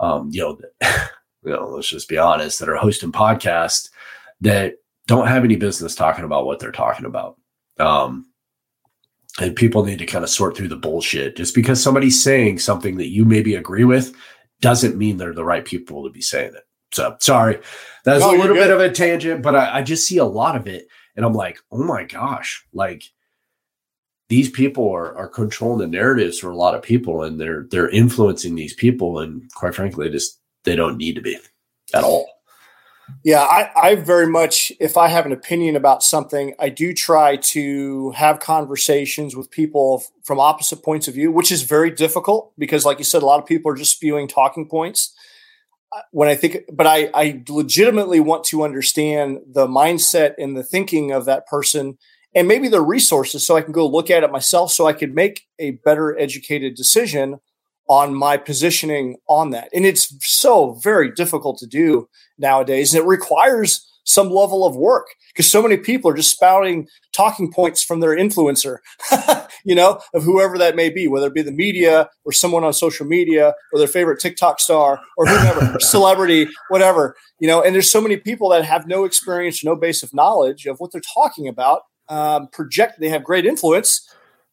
[0.00, 0.58] um, you know,
[1.44, 3.90] you know, let's just be honest, that are hosting podcasts
[4.40, 4.74] that
[5.06, 7.36] don't have any business talking about what they're talking about.
[7.78, 8.26] Um,
[9.40, 11.36] and people need to kind of sort through the bullshit.
[11.36, 14.14] Just because somebody's saying something that you maybe agree with
[14.60, 16.64] doesn't mean they're the right people to be saying it.
[16.96, 17.60] So sorry,
[18.04, 20.56] that's no, a little bit of a tangent, but I, I just see a lot
[20.56, 23.04] of it, and I'm like, oh my gosh, like
[24.28, 27.90] these people are, are controlling the narratives for a lot of people and they're they're
[27.90, 31.38] influencing these people and quite frankly just they don't need to be
[31.94, 32.26] at all.
[33.22, 37.36] Yeah I, I very much if i have an opinion about something i do try
[37.36, 42.84] to have conversations with people from opposite points of view which is very difficult because
[42.84, 45.14] like you said a lot of people are just spewing talking points
[46.10, 51.12] when i think but i i legitimately want to understand the mindset and the thinking
[51.12, 51.96] of that person
[52.36, 55.14] and maybe the resources so I can go look at it myself so I could
[55.14, 57.40] make a better educated decision
[57.88, 59.70] on my positioning on that.
[59.72, 62.92] And it's so very difficult to do nowadays.
[62.92, 67.52] And it requires some level of work because so many people are just spouting talking
[67.52, 68.78] points from their influencer,
[69.64, 72.72] you know, of whoever that may be, whether it be the media or someone on
[72.72, 77.90] social media or their favorite TikTok star or whoever, celebrity, whatever, you know, and there's
[77.90, 81.48] so many people that have no experience, no base of knowledge of what they're talking
[81.48, 84.08] about um, project they have great influence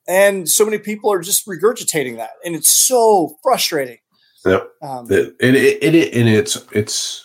[0.07, 3.97] and so many people are just regurgitating that and it's so frustrating.
[4.45, 4.69] Yep.
[4.81, 7.22] Um, and, it, it, it, and it's it's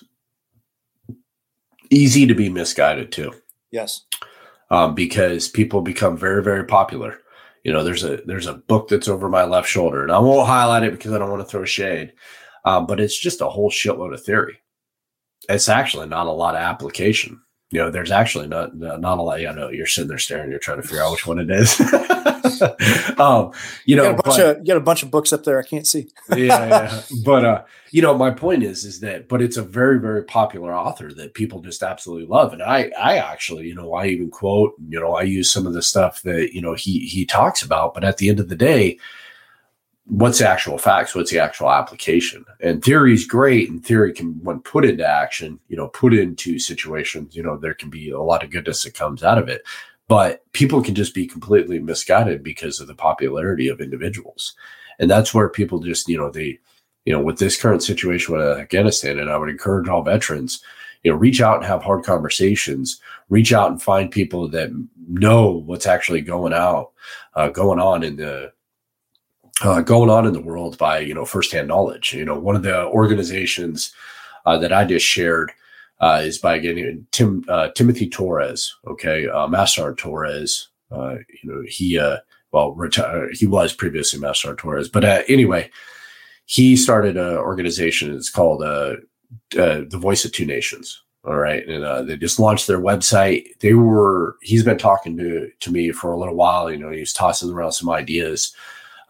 [1.91, 3.33] easy to be misguided too
[3.71, 4.05] yes
[4.71, 7.19] um, because people become very very popular
[7.65, 10.47] you know there's a there's a book that's over my left shoulder and i won't
[10.47, 12.13] highlight it because i don't want to throw shade
[12.65, 14.59] um, but it's just a whole shitload of theory
[15.49, 19.41] it's actually not a lot of application you know, there's actually not not a lot.
[19.41, 21.79] I know you're sitting there staring, you're trying to figure out which one it is.
[23.19, 23.53] um,
[23.85, 25.59] you know, you got, but, of, you got, a bunch of books up there.
[25.59, 26.09] I can't see.
[26.37, 29.99] yeah, yeah, but uh, you know, my point is, is that, but it's a very,
[30.01, 34.07] very popular author that people just absolutely love, and I, I actually, you know, I
[34.07, 37.25] even quote, you know, I use some of the stuff that you know he he
[37.25, 38.99] talks about, but at the end of the day
[40.09, 41.15] what's the actual facts?
[41.15, 42.45] What's the actual application?
[42.61, 46.59] And theory is great and theory can when put into action you know put into
[46.59, 49.63] situations you know there can be a lot of goodness that comes out of it
[50.09, 54.55] but people can just be completely misguided because of the popularity of individuals
[54.99, 56.59] and that's where people just you know they
[57.05, 60.63] you know with this current situation with afghanistan and i would encourage all veterans
[61.03, 64.71] you know reach out and have hard conversations reach out and find people that
[65.09, 66.91] know what's actually going out
[67.35, 68.53] uh, going on in the
[69.63, 72.13] uh, going on in the world by you know firsthand knowledge.
[72.13, 73.93] You know, one of the organizations
[74.47, 75.53] uh, that I just shared
[76.01, 78.75] uh, is by getting Tim uh, Timothy Torres.
[78.87, 80.69] Okay, uh, Master Torres.
[80.91, 82.17] Uh, you know, he uh
[82.53, 85.71] well reti- he was previously Master Torres, but anyway,
[86.47, 88.15] he started an organization.
[88.15, 88.97] It's called uh
[89.59, 91.03] uh the Voice of Two Nations.
[91.25, 93.45] All right, and uh they just launched their website.
[93.61, 96.71] They were he's been talking to to me for a little while.
[96.71, 98.55] You know, he's tossing around some ideas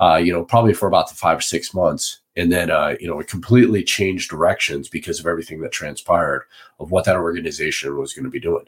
[0.00, 2.20] uh, you know, probably for about the five or six months.
[2.38, 6.44] And then, uh, you know, it completely changed directions because of everything that transpired
[6.78, 8.64] of what that organization was going to be doing.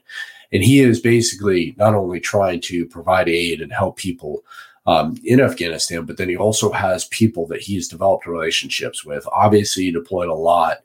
[0.53, 4.43] And he is basically not only trying to provide aid and help people
[4.87, 9.25] um, in Afghanistan, but then he also has people that he's developed relationships with.
[9.33, 10.79] Obviously, he deployed a lot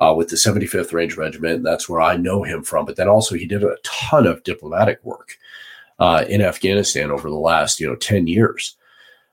[0.00, 1.62] uh, with the 75th Ranger Regiment.
[1.62, 2.86] That's where I know him from.
[2.86, 5.36] But then also, he did a ton of diplomatic work
[5.98, 8.76] uh, in Afghanistan over the last, you know, 10 years.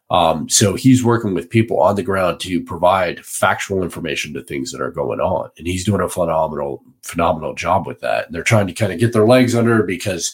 [0.10, 4.72] Um, so he's working with people on the ground to provide factual information to things
[4.72, 8.28] that are going on, and he's doing a phenomenal, phenomenal job with that.
[8.28, 10.34] And they're trying to kind of get their legs under because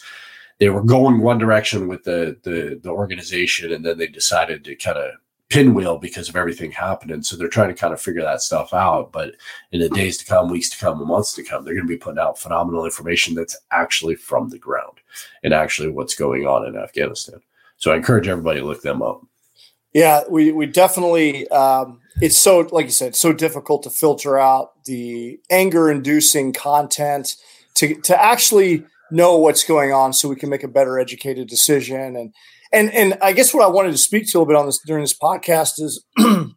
[0.58, 4.76] they were going one direction with the the, the organization, and then they decided to
[4.76, 5.12] kind of
[5.50, 7.22] pinwheel because of everything happening.
[7.22, 9.12] So they're trying to kind of figure that stuff out.
[9.12, 9.34] But
[9.72, 11.98] in the days to come, weeks to come, months to come, they're going to be
[11.98, 14.98] putting out phenomenal information that's actually from the ground
[15.42, 17.40] and actually what's going on in Afghanistan.
[17.76, 19.24] So I encourage everybody to look them up.
[19.94, 21.48] Yeah, we we definitely.
[21.48, 27.36] Um, it's so like you said, so difficult to filter out the anger-inducing content
[27.76, 32.16] to to actually know what's going on, so we can make a better educated decision.
[32.16, 32.34] And
[32.72, 34.80] and and I guess what I wanted to speak to a little bit on this
[34.84, 36.04] during this podcast is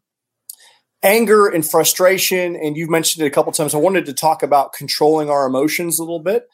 [1.04, 2.56] anger and frustration.
[2.56, 3.76] And you've mentioned it a couple times.
[3.76, 6.48] I wanted to talk about controlling our emotions a little bit.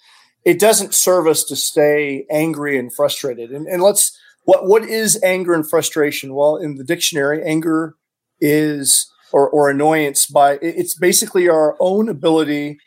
[0.44, 3.52] It doesn't serve us to stay angry and frustrated.
[3.52, 6.34] And, and let's what what is anger and frustration?
[6.34, 7.96] Well, in the dictionary, anger
[8.40, 12.78] is or, or annoyance by it's basically our own ability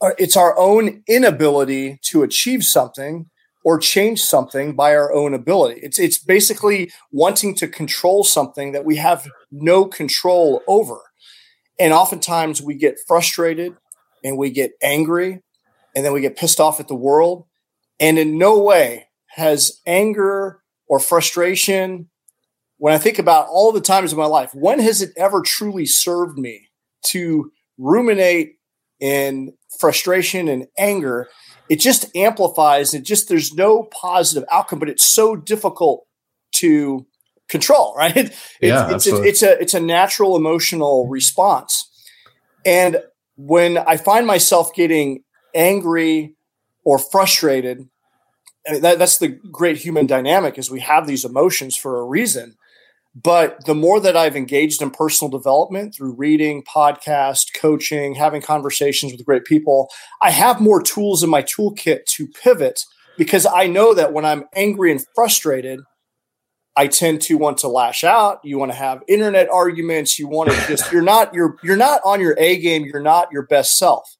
[0.00, 3.26] uh, it's our own inability to achieve something
[3.64, 5.80] or change something by our own ability.
[5.80, 10.98] It's it's basically wanting to control something that we have no control over.
[11.78, 13.76] And oftentimes we get frustrated
[14.24, 15.42] and we get angry
[15.94, 17.46] and then we get pissed off at the world.
[18.00, 22.08] And in no way has anger or frustration,
[22.78, 25.86] when I think about all the times in my life, when has it ever truly
[25.86, 26.68] served me
[27.06, 28.56] to ruminate
[29.00, 31.28] in frustration and anger,
[31.68, 32.94] it just amplifies.
[32.94, 36.06] It just there's no positive outcome, but it's so difficult
[36.56, 37.06] to
[37.48, 38.16] control, right?
[38.16, 41.88] It's, yeah, it's, it's, it's a it's a natural emotional response,
[42.64, 43.02] and
[43.36, 45.24] when I find myself getting
[45.54, 46.36] angry
[46.84, 47.88] or frustrated,
[48.66, 52.04] I mean, that, that's the great human dynamic is we have these emotions for a
[52.04, 52.56] reason.
[53.14, 59.12] But the more that I've engaged in personal development through reading, podcast, coaching, having conversations
[59.12, 59.90] with great people,
[60.22, 62.84] I have more tools in my toolkit to pivot
[63.18, 65.80] because I know that when I'm angry and frustrated,
[66.74, 68.40] I tend to want to lash out.
[68.44, 70.18] You want to have internet arguments.
[70.18, 72.84] You want to just you're not you're you're not on your A game.
[72.84, 74.16] You're not your best self.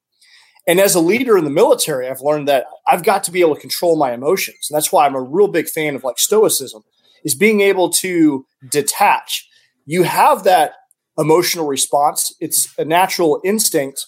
[0.67, 3.55] And as a leader in the military, I've learned that I've got to be able
[3.55, 4.69] to control my emotions.
[4.71, 6.83] And that's why I'm a real big fan of like stoicism
[7.25, 9.49] is being able to detach.
[9.87, 10.73] You have that
[11.19, 12.35] emotional response.
[12.41, 14.07] It's a natural instinct,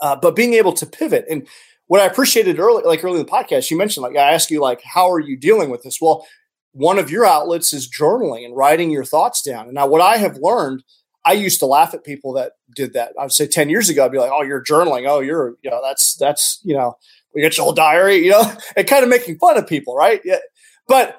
[0.00, 1.24] uh, but being able to pivot.
[1.30, 1.46] And
[1.86, 4.60] what I appreciated early, like early in the podcast, you mentioned, like I asked you,
[4.60, 5.98] like, how are you dealing with this?
[6.00, 6.26] Well,
[6.72, 9.64] one of your outlets is journaling and writing your thoughts down.
[9.64, 10.84] And now, what I have learned,
[11.24, 13.12] I used to laugh at people that did that.
[13.18, 15.08] I would say ten years ago, I'd be like, "Oh, you're journaling.
[15.08, 16.96] Oh, you're, you know, that's that's you know,
[17.34, 20.20] we get your whole diary, you know, and kind of making fun of people, right?
[20.24, 20.38] Yeah.
[20.86, 21.18] But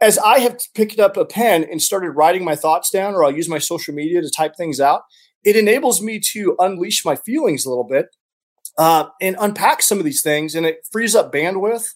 [0.00, 3.34] as I have picked up a pen and started writing my thoughts down, or I'll
[3.34, 5.02] use my social media to type things out,
[5.44, 8.06] it enables me to unleash my feelings a little bit
[8.76, 11.86] uh, and unpack some of these things, and it frees up bandwidth.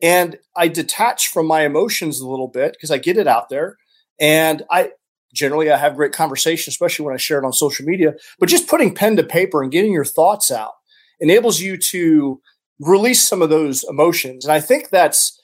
[0.00, 3.76] And I detach from my emotions a little bit because I get it out there.
[4.20, 4.92] And I
[5.34, 8.14] generally I have great conversation, especially when I share it on social media.
[8.38, 10.72] But just putting pen to paper and getting your thoughts out
[11.20, 12.40] enables you to
[12.80, 14.44] release some of those emotions.
[14.44, 15.34] And I think that's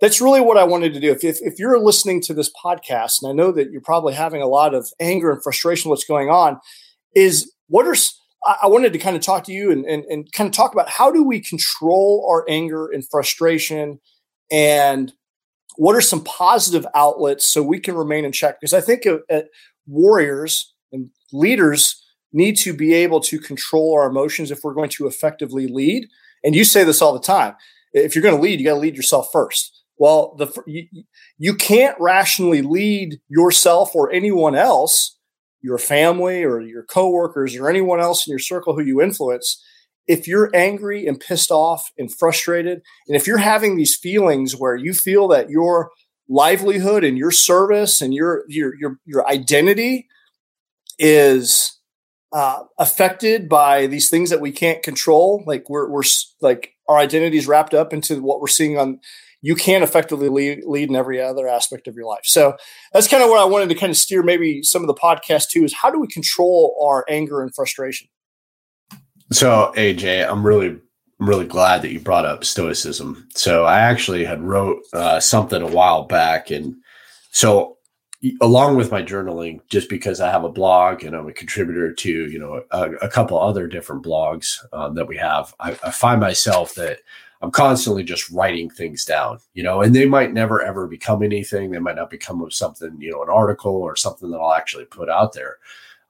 [0.00, 1.12] that's really what I wanted to do.
[1.12, 4.42] If, if, if, you're listening to this podcast, and I know that you're probably having
[4.42, 6.58] a lot of anger and frustration, what's going on,
[7.14, 7.94] is what are
[8.60, 10.88] I wanted to kind of talk to you and, and, and kind of talk about
[10.88, 14.00] how do we control our anger and frustration
[14.50, 15.12] and
[15.76, 18.60] what are some positive outlets so we can remain in check?
[18.60, 19.42] Because I think of, uh,
[19.86, 22.02] warriors and leaders
[22.32, 26.06] need to be able to control our emotions if we're going to effectively lead.
[26.44, 27.54] And you say this all the time.
[27.92, 29.82] If you're going to lead, you got to lead yourself first.
[29.98, 30.86] Well, the you,
[31.38, 35.18] you can't rationally lead yourself or anyone else,
[35.60, 39.62] your family or your coworkers or anyone else in your circle who you influence,
[40.06, 44.76] if you're angry and pissed off and frustrated, and if you're having these feelings where
[44.76, 45.90] you feel that your
[46.28, 50.08] livelihood and your service and your your your your identity
[50.98, 51.78] is
[52.32, 56.02] uh, affected by these things that we can't control, like we're we're
[56.40, 59.00] like our identity is wrapped up into what we're seeing on
[59.44, 62.22] you can't effectively lead, lead in every other aspect of your life.
[62.22, 62.56] So
[62.92, 65.48] that's kind of what I wanted to kind of steer maybe some of the podcast
[65.48, 68.06] too is how do we control our anger and frustration?
[69.32, 70.78] So AJ, I'm really
[71.20, 73.28] I'm really glad that you brought up stoicism.
[73.34, 76.74] So I actually had wrote uh, something a while back, and
[77.30, 77.78] so
[78.40, 82.10] along with my journaling, just because I have a blog and I'm a contributor to
[82.10, 86.20] you know a, a couple other different blogs um, that we have, I, I find
[86.20, 86.98] myself that
[87.40, 91.70] I'm constantly just writing things down, you know, and they might never ever become anything.
[91.70, 95.08] They might not become something, you know, an article or something that I'll actually put
[95.08, 95.58] out there.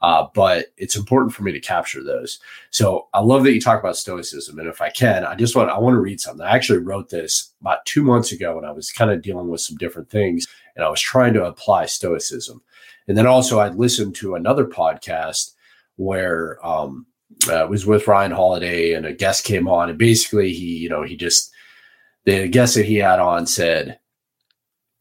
[0.02, 2.40] Uh, but it's important for me to capture those.
[2.70, 4.58] So I love that you talk about stoicism.
[4.58, 6.44] And if I can, I just want I want to read something.
[6.44, 9.60] I actually wrote this about two months ago when I was kind of dealing with
[9.60, 12.62] some different things and I was trying to apply stoicism.
[13.06, 15.52] And then also I'd listened to another podcast
[15.96, 17.06] where um,
[17.50, 21.02] uh, was with Ryan Holiday, and a guest came on, and basically he, you know,
[21.02, 21.50] he just
[22.24, 23.98] the guest that he had on said,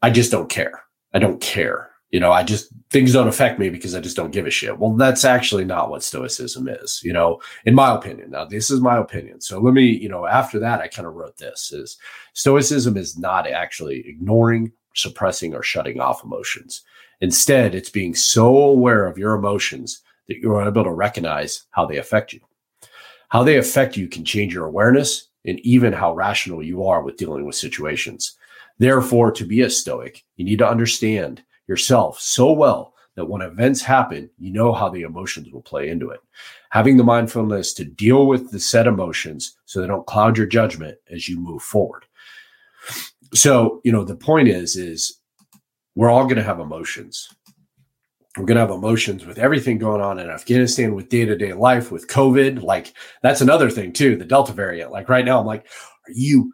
[0.01, 0.83] "I just don't care.
[1.13, 1.90] I don't care.
[2.11, 4.77] You know, I just things don't affect me because I just don't give a shit."
[4.77, 7.01] Well, that's actually not what Stoicism is.
[7.03, 8.31] You know, in my opinion.
[8.31, 9.41] Now, this is my opinion.
[9.41, 11.97] So let me, you know, after that, I kind of wrote this: is
[12.33, 16.83] Stoicism is not actually ignoring, suppressing, or shutting off emotions.
[17.21, 21.97] Instead, it's being so aware of your emotions that you're able to recognize how they
[21.97, 22.39] affect you.
[23.29, 27.17] How they affect you can change your awareness and even how rational you are with
[27.17, 28.37] dealing with situations.
[28.79, 33.81] Therefore, to be a stoic, you need to understand yourself so well that when events
[33.81, 36.19] happen, you know how the emotions will play into it.
[36.69, 40.97] Having the mindfulness to deal with the set emotions so they don't cloud your judgment
[41.09, 42.05] as you move forward.
[43.33, 45.19] So, you know, the point is, is
[45.95, 47.29] we're all going to have emotions
[48.37, 51.53] we're going to have emotions with everything going on in Afghanistan, with day to day
[51.53, 52.63] life, with COVID.
[52.63, 54.91] Like, that's another thing, too, the Delta variant.
[54.91, 56.53] Like, right now, I'm like, are you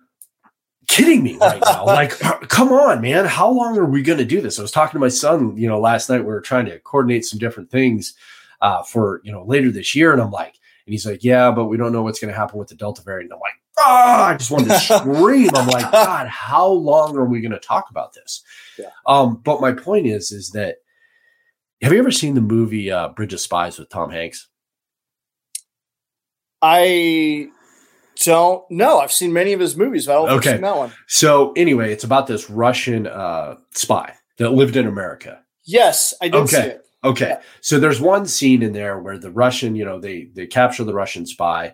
[0.97, 1.85] kidding me right now?
[1.85, 2.11] like,
[2.49, 3.25] come on, man.
[3.25, 4.59] How long are we going to do this?
[4.59, 6.19] I was talking to my son, you know, last night.
[6.19, 8.15] We were trying to coordinate some different things
[8.61, 10.11] uh, for, you know, later this year.
[10.11, 12.57] And I'm like, And he's like, yeah, but we don't know what's going to happen
[12.59, 13.31] with the Delta variant.
[13.31, 15.49] And I'm like, ah, I just wanted to scream.
[15.53, 18.41] I'm like, God, how long are we going to talk about this?
[18.77, 18.89] Yeah.
[19.05, 20.77] Um, but my point is, is that
[21.81, 24.47] have you ever seen the movie uh, Bridge of Spies with Tom Hanks?
[26.61, 27.49] I
[28.23, 28.99] don't know.
[28.99, 30.51] I've seen many of his movies, but I don't Okay.
[30.53, 30.91] Seen that one.
[31.07, 35.41] So anyway, it's about this Russian uh, spy that lived in America.
[35.65, 36.67] Yes, I did see Okay.
[36.69, 36.81] it.
[37.03, 37.27] Okay.
[37.29, 37.41] Yeah.
[37.61, 40.93] So there's one scene in there where the Russian, you know, they they capture the
[40.93, 41.73] Russian spy.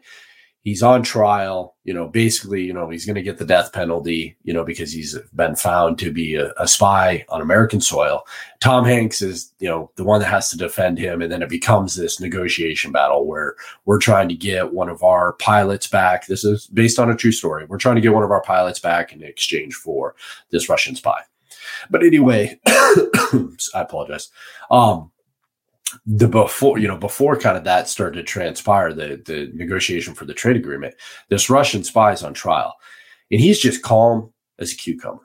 [0.63, 4.37] He's on trial, you know, basically, you know, he's going to get the death penalty,
[4.43, 8.25] you know, because he's been found to be a, a spy on American soil.
[8.61, 11.21] Tom Hanks is, you know, the one that has to defend him.
[11.21, 13.55] And then it becomes this negotiation battle where
[13.85, 16.27] we're trying to get one of our pilots back.
[16.27, 17.65] This is based on a true story.
[17.65, 20.15] We're trying to get one of our pilots back in exchange for
[20.49, 21.21] this Russian spy.
[21.89, 24.29] But anyway, I apologize.
[24.71, 25.11] Um,
[26.05, 30.25] the before you know before kind of that started to transpire the the negotiation for
[30.25, 30.95] the trade agreement
[31.29, 32.75] this russian spy is on trial
[33.33, 35.23] and he's just calm as a cucumber.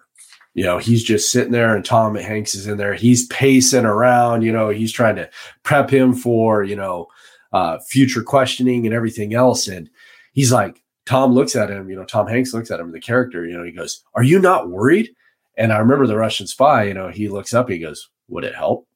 [0.54, 2.94] You know he's just sitting there and tom hanks is in there.
[2.94, 5.30] He's pacing around you know he's trying to
[5.62, 7.06] prep him for you know
[7.52, 9.68] uh, future questioning and everything else.
[9.68, 9.88] And
[10.32, 13.46] he's like tom looks at him you know tom hanks looks at him the character
[13.46, 15.10] you know he goes are you not worried?
[15.56, 18.54] And i remember the russian spy you know he looks up he goes would it
[18.54, 18.86] help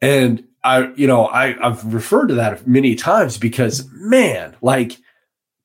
[0.00, 4.98] and I, you know, I, I've referred to that many times because, man, like,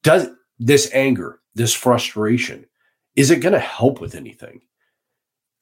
[0.03, 0.29] does
[0.59, 2.65] this anger, this frustration,
[3.15, 4.61] is it going to help with anything?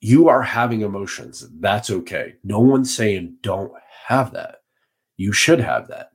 [0.01, 1.47] You are having emotions.
[1.59, 2.35] That's okay.
[2.43, 3.71] No one's saying don't
[4.07, 4.57] have that.
[5.17, 6.11] You should have that.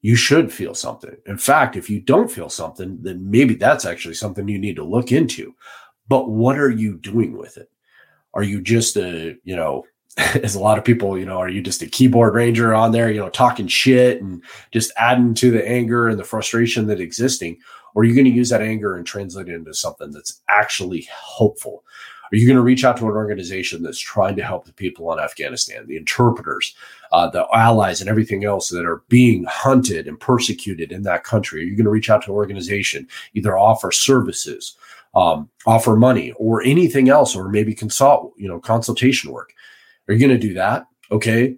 [0.00, 1.16] You should feel something.
[1.26, 4.84] In fact, if you don't feel something, then maybe that's actually something you need to
[4.84, 5.54] look into.
[6.08, 7.68] But what are you doing with it?
[8.32, 9.84] Are you just a, you know,
[10.42, 13.10] as a lot of people, you know, are you just a keyboard ranger on there,
[13.10, 14.42] you know, talking shit and
[14.72, 17.58] just adding to the anger and the frustration that existing?
[17.94, 21.06] Or are you going to use that anger and translate it into something that's actually
[21.36, 21.84] helpful?
[22.32, 25.12] Are you going to reach out to an organization that's trying to help the people
[25.12, 26.74] in Afghanistan, the interpreters,
[27.12, 31.60] uh, the allies, and everything else that are being hunted and persecuted in that country?
[31.60, 34.76] Are you going to reach out to an organization, either offer services,
[35.14, 39.52] um, offer money, or anything else, or maybe consult, you know, consultation work?
[40.08, 40.86] Are you going to do that?
[41.10, 41.56] Okay.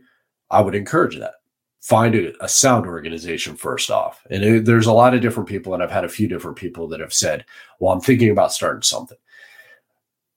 [0.50, 1.34] I would encourage that.
[1.80, 4.26] Find a, a sound organization first off.
[4.30, 6.88] And it, there's a lot of different people, and I've had a few different people
[6.88, 7.44] that have said,
[7.78, 9.18] Well, I'm thinking about starting something.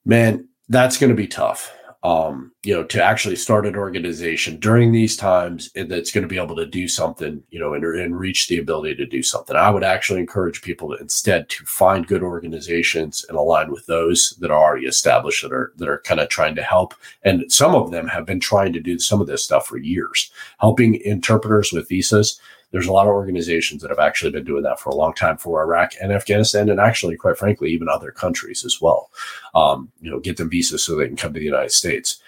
[0.05, 1.74] Man, that's going to be tough.
[2.03, 6.39] Um, you know, to actually start an organization during these times that's going to be
[6.39, 9.55] able to do something, you know, and, and reach the ability to do something.
[9.55, 14.35] I would actually encourage people to instead to find good organizations and align with those
[14.39, 16.95] that are already established that are that are kind of trying to help.
[17.23, 20.31] And some of them have been trying to do some of this stuff for years,
[20.59, 22.39] helping interpreters with visas.
[22.72, 25.38] There's a lot of organizations that have actually been doing that for a long time
[25.38, 29.09] for Iraq and Afghanistan, and actually, quite frankly, even other countries as well.
[29.53, 32.22] Um, you know, get them visas so they can come to the United States.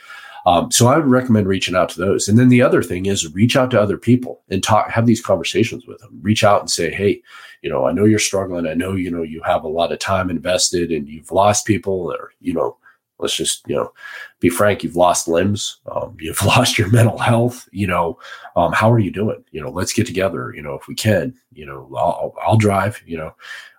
[0.46, 2.28] Um, so I would recommend reaching out to those.
[2.28, 5.22] And then the other thing is reach out to other people and talk, have these
[5.22, 6.20] conversations with them.
[6.22, 7.22] Reach out and say, hey,
[7.62, 8.68] you know, I know you're struggling.
[8.68, 12.12] I know, you know, you have a lot of time invested and you've lost people
[12.12, 12.76] or, you know,
[13.24, 13.92] let's just, you know,
[14.40, 18.20] be frank, you've lost limbs, um, you've lost your mental health, you know,
[18.56, 19.44] um, how are you doing?
[19.52, 23.02] You know, let's get together, you know, if we can, you know, I'll, I'll drive,
[23.08, 23.34] you know,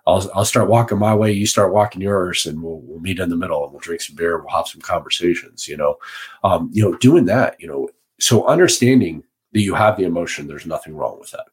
[0.07, 1.31] I'll, I'll start walking my way.
[1.31, 4.15] You start walking yours, and we'll, we'll meet in the middle and we'll drink some
[4.15, 4.37] beer.
[4.37, 5.67] We'll have some conversations.
[5.67, 5.95] You know,
[6.43, 7.55] um, you know, doing that.
[7.59, 7.89] You know,
[8.19, 9.23] so understanding
[9.53, 11.45] that you have the emotion, there's nothing wrong with that.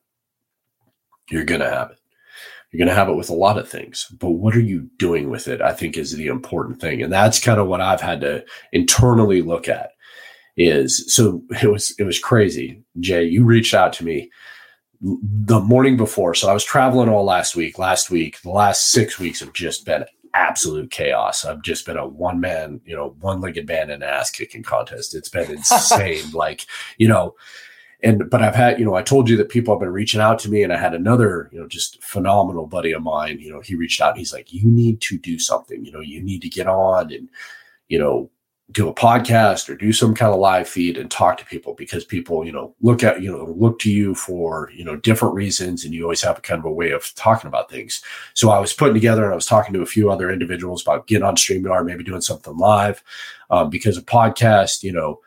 [1.30, 1.98] You're gonna have it.
[2.72, 5.46] You're gonna have it with a lot of things, but what are you doing with
[5.46, 5.60] it?
[5.60, 9.42] I think is the important thing, and that's kind of what I've had to internally
[9.42, 9.90] look at.
[10.56, 12.82] Is so it was it was crazy.
[13.00, 14.30] Jay, you reached out to me
[15.02, 16.34] the morning before.
[16.34, 17.78] So I was traveling all last week.
[17.78, 20.04] Last week, the last six weeks have just been
[20.34, 21.44] absolute chaos.
[21.44, 24.62] I've just been a one man, you know, one legged band in an ass kicking
[24.62, 25.14] contest.
[25.14, 26.30] It's been insane.
[26.32, 26.66] like,
[26.98, 27.34] you know,
[28.02, 30.38] and but I've had, you know, I told you that people have been reaching out
[30.40, 33.38] to me, and I had another, you know, just phenomenal buddy of mine.
[33.40, 35.84] You know, he reached out he's like, "You need to do something.
[35.84, 37.28] You know, you need to get on and,
[37.88, 38.30] you know,
[38.72, 42.04] do a podcast or do some kind of live feed and talk to people because
[42.04, 45.84] people, you know, look at, you know, look to you for, you know, different reasons.
[45.84, 48.02] And you always have a kind of a way of talking about things.
[48.34, 51.06] So I was putting together and I was talking to a few other individuals about
[51.06, 53.02] getting on StreamYard, maybe doing something live
[53.50, 55.20] um, because a podcast, you know,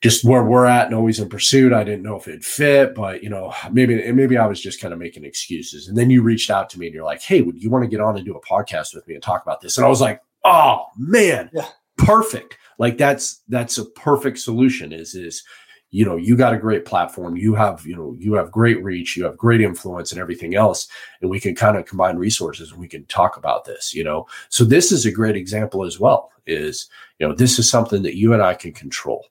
[0.00, 1.72] just where we're at and always in pursuit.
[1.72, 4.94] I didn't know if it'd fit, but you know, maybe maybe I was just kind
[4.94, 5.88] of making excuses.
[5.88, 7.90] And then you reached out to me and you're like, "Hey, would you want to
[7.90, 10.00] get on and do a podcast with me and talk about this?" And I was
[10.00, 11.68] like, "Oh man, Yeah.
[11.98, 14.92] perfect!" Like that's that's a perfect solution.
[14.92, 15.42] Is is
[15.90, 19.16] you know you got a great platform you have you know you have great reach
[19.16, 20.86] you have great influence and everything else
[21.20, 24.24] and we can kind of combine resources and we can talk about this you know
[24.50, 26.88] so this is a great example as well is
[27.18, 29.26] you know this is something that you and i can control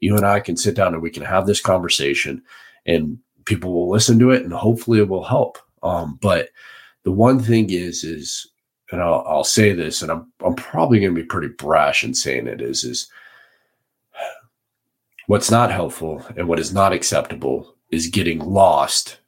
[0.00, 2.42] you and i can sit down and we can have this conversation
[2.86, 6.48] and people will listen to it and hopefully it will help um, but
[7.04, 8.50] the one thing is is
[8.92, 12.14] and I'll, I'll say this and i'm, I'm probably going to be pretty brash in
[12.14, 13.08] saying it is is
[15.26, 19.18] What's not helpful and what is not acceptable is getting lost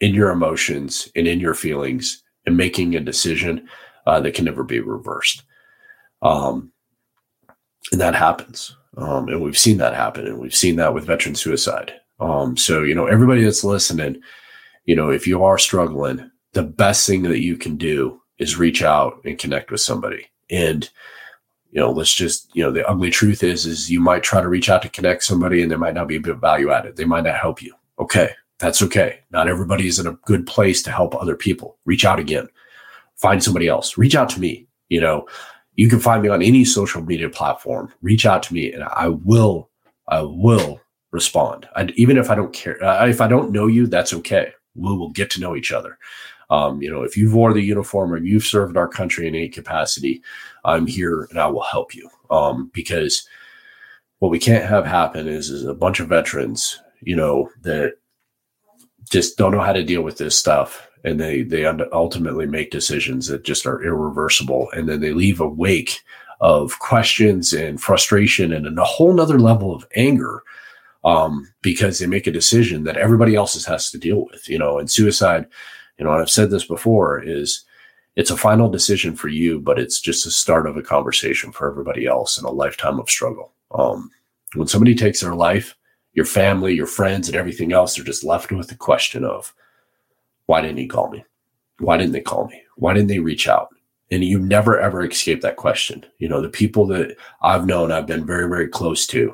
[0.00, 3.68] in your emotions and in your feelings and making a decision
[4.06, 5.42] uh, that can never be reversed.
[6.22, 6.72] Um,
[7.90, 8.76] and that happens.
[8.96, 10.26] Um, and we've seen that happen.
[10.26, 11.92] And we've seen that with veteran suicide.
[12.18, 14.20] Um, so, you know, everybody that's listening,
[14.84, 18.82] you know, if you are struggling, the best thing that you can do is reach
[18.82, 20.26] out and connect with somebody.
[20.50, 20.88] And
[21.72, 24.48] you know, let's just, you know, the ugly truth is, is you might try to
[24.48, 26.96] reach out to connect somebody and there might not be a bit value added.
[26.96, 27.74] They might not help you.
[27.98, 28.30] Okay.
[28.58, 29.20] That's okay.
[29.30, 31.78] Not everybody is in a good place to help other people.
[31.86, 32.48] Reach out again.
[33.16, 33.96] Find somebody else.
[33.96, 34.66] Reach out to me.
[34.88, 35.26] You know,
[35.74, 37.92] you can find me on any social media platform.
[38.02, 39.70] Reach out to me and I will,
[40.08, 40.80] I will
[41.12, 41.68] respond.
[41.76, 44.52] I, even if I don't care, uh, if I don't know you, that's okay.
[44.74, 45.98] We will get to know each other.
[46.50, 49.48] Um, you know, if you've wore the uniform or you've served our country in any
[49.48, 50.22] capacity,
[50.64, 52.08] I'm here and I will help you.
[52.30, 53.26] Um, because
[54.18, 57.94] what we can't have happen is, is a bunch of veterans, you know, that
[59.10, 60.88] just don't know how to deal with this stuff.
[61.04, 64.68] And they, they ultimately make decisions that just are irreversible.
[64.72, 66.02] And then they leave a wake
[66.40, 70.42] of questions and frustration and a whole nother level of anger
[71.04, 74.78] um, because they make a decision that everybody else has to deal with, you know,
[74.78, 75.46] and suicide
[76.00, 77.62] you know, and I've said this before is
[78.16, 81.70] it's a final decision for you, but it's just the start of a conversation for
[81.70, 83.52] everybody else in a lifetime of struggle.
[83.72, 84.10] Um,
[84.54, 85.76] when somebody takes their life,
[86.14, 89.54] your family, your friends, and everything else, they're just left with the question of,
[90.50, 91.24] why didn't he call me?
[91.78, 92.60] Why didn't they call me?
[92.74, 93.68] Why didn't they reach out?
[94.10, 96.04] And you never ever escape that question.
[96.18, 99.32] You know, the people that I've known, I've been very, very close to.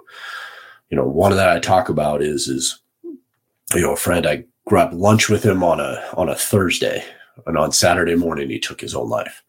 [0.90, 4.44] You know, one of that I talk about is is you know a friend I
[4.66, 7.02] grabbed lunch with him on a on a Thursday,
[7.46, 9.42] and on Saturday morning he took his own life.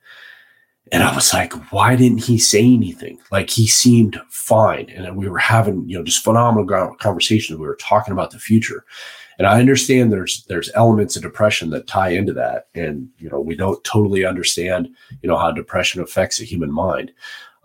[0.93, 3.19] And I was like, why didn't he say anything?
[3.29, 7.59] Like he seemed fine, and we were having you know just phenomenal conversations.
[7.59, 8.85] We were talking about the future,
[9.37, 13.39] and I understand there's there's elements of depression that tie into that, and you know
[13.39, 14.89] we don't totally understand
[15.21, 17.11] you know how depression affects the human mind,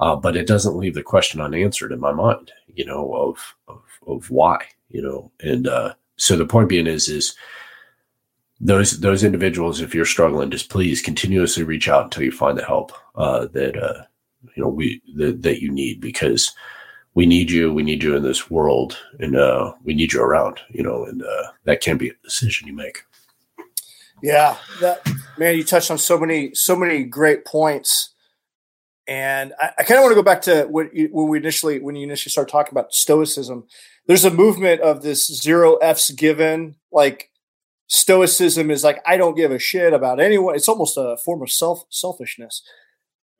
[0.00, 2.52] uh, but it doesn't leave the question unanswered in my mind.
[2.74, 5.66] You know of of, of why you know and.
[5.66, 7.34] uh so the point being is is
[8.60, 12.64] those those individuals, if you're struggling, just please continuously reach out until you find the
[12.64, 14.04] help uh, that uh,
[14.54, 16.52] you know we that, that you need because
[17.14, 17.72] we need you.
[17.72, 20.60] We need you in this world, and uh, we need you around.
[20.70, 23.04] You know, and uh, that can be a decision you make.
[24.22, 25.06] Yeah, that
[25.38, 28.10] man, you touched on so many so many great points,
[29.06, 31.80] and I, I kind of want to go back to what you, when we initially
[31.80, 33.64] when you initially started talking about stoicism
[34.06, 37.30] there's a movement of this zero F's given, like
[37.86, 40.54] stoicism is like I don't give a shit about anyone.
[40.54, 42.62] It's almost a form of self selfishness.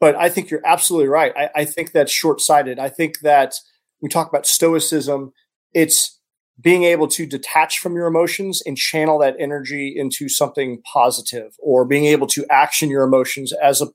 [0.02, 1.32] But I think you're absolutely right.
[1.36, 2.80] I, I think that's short sighted.
[2.80, 3.54] I think that
[4.00, 5.30] we talk about stoicism,
[5.74, 6.18] it's
[6.60, 11.84] being able to detach from your emotions and channel that energy into something positive or
[11.84, 13.86] being able to action your emotions as a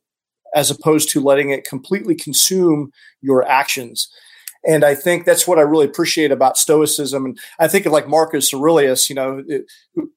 [0.56, 2.90] as opposed to letting it completely consume
[3.20, 4.08] your actions
[4.68, 7.24] and I think that's what I really appreciate about Stoicism.
[7.24, 9.66] And I think of like Marcus Aurelius, you know, it,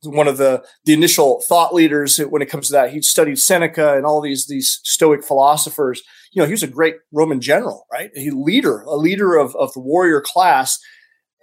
[0.02, 2.90] one of the the initial thought leaders when it comes to that.
[2.90, 6.02] He studied Seneca and all these these Stoic philosophers.
[6.32, 8.10] You know, he was a great Roman general, right?
[8.14, 10.78] He leader, a leader of of the warrior class.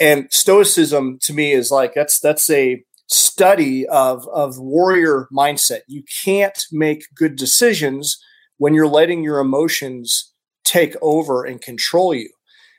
[0.02, 5.80] And Stoicism to me is like that's that's a study of of warrior mindset.
[5.88, 8.18] You can't make good decisions
[8.58, 10.34] when you're letting your emotions
[10.66, 12.32] take over and control you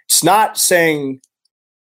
[0.09, 1.21] it's not saying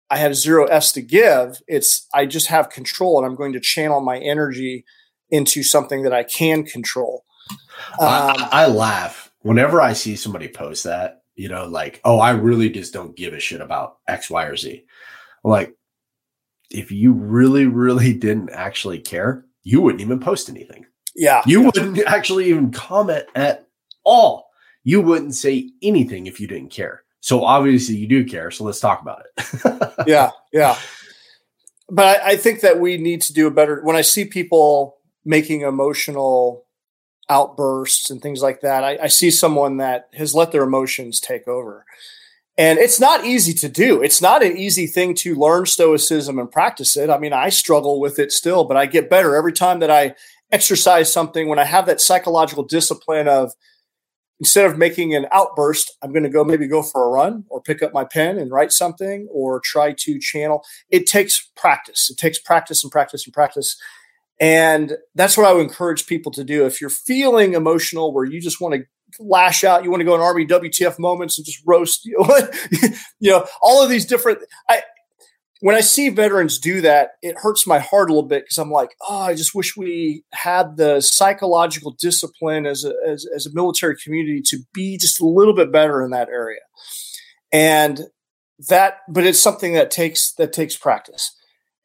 [0.09, 1.61] I have zero F's to give.
[1.67, 4.85] It's I just have control and I'm going to channel my energy
[5.29, 7.25] into something that I can control.
[7.99, 12.31] Um, I, I, laugh whenever I see somebody post that, you know, like, oh, I
[12.31, 14.83] really just don't give a shit about X, Y, or Z.
[15.43, 15.75] Like,
[16.71, 20.85] if you really, really didn't actually care, you wouldn't even post anything.
[21.15, 21.43] Yeah.
[21.45, 23.67] You wouldn't actually even comment at
[24.03, 24.49] all.
[24.83, 27.03] You wouldn't say anything if you didn't care.
[27.27, 28.51] So obviously you do care.
[28.51, 29.93] So let's talk about it.
[30.07, 30.77] yeah, yeah.
[31.89, 33.81] But I, I think that we need to do a better.
[33.83, 36.63] When I see people making emotional
[37.27, 41.49] outbursts and things like that, I, I see someone that has let their emotions take
[41.49, 41.83] over.
[42.57, 44.01] And it's not easy to do.
[44.01, 47.09] It's not an easy thing to learn stoicism and practice it.
[47.09, 50.15] I mean, I struggle with it still, but I get better every time that I
[50.49, 53.51] exercise something when I have that psychological discipline of
[54.39, 57.61] instead of making an outburst, I'm going to go maybe go for a run or
[57.61, 60.63] pick up my pen and write something or try to channel.
[60.89, 62.09] It takes practice.
[62.09, 63.77] It takes practice and practice and practice.
[64.39, 66.65] And that's what I would encourage people to do.
[66.65, 68.83] If you're feeling emotional where you just want to
[69.19, 72.47] lash out, you want to go in Army WTF moments and just roast, you know,
[73.19, 74.39] you know all of these different.
[74.69, 74.83] I,
[75.61, 78.71] when I see veterans do that, it hurts my heart a little bit because I'm
[78.71, 83.53] like, oh, I just wish we had the psychological discipline as a, as, as a
[83.53, 86.61] military community to be just a little bit better in that area.
[87.51, 88.01] And
[88.69, 91.35] that, but it's something that takes that takes practice.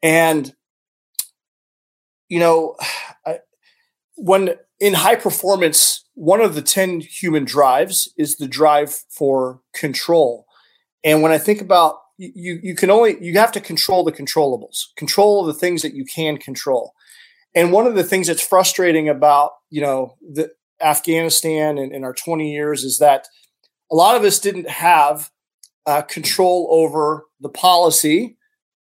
[0.01, 0.53] And
[2.29, 2.75] you know,
[3.25, 3.39] I,
[4.15, 10.45] when in high performance, one of the 10 human drives is the drive for control.
[11.03, 14.87] And when I think about you, you can only, you have to control the controllables,
[14.95, 16.93] control the things that you can control.
[17.55, 20.51] And one of the things that's frustrating about, you know, the
[20.81, 23.27] Afghanistan and, in our 20 years is that
[23.91, 25.29] a lot of us didn't have
[25.85, 28.37] uh, control over the policy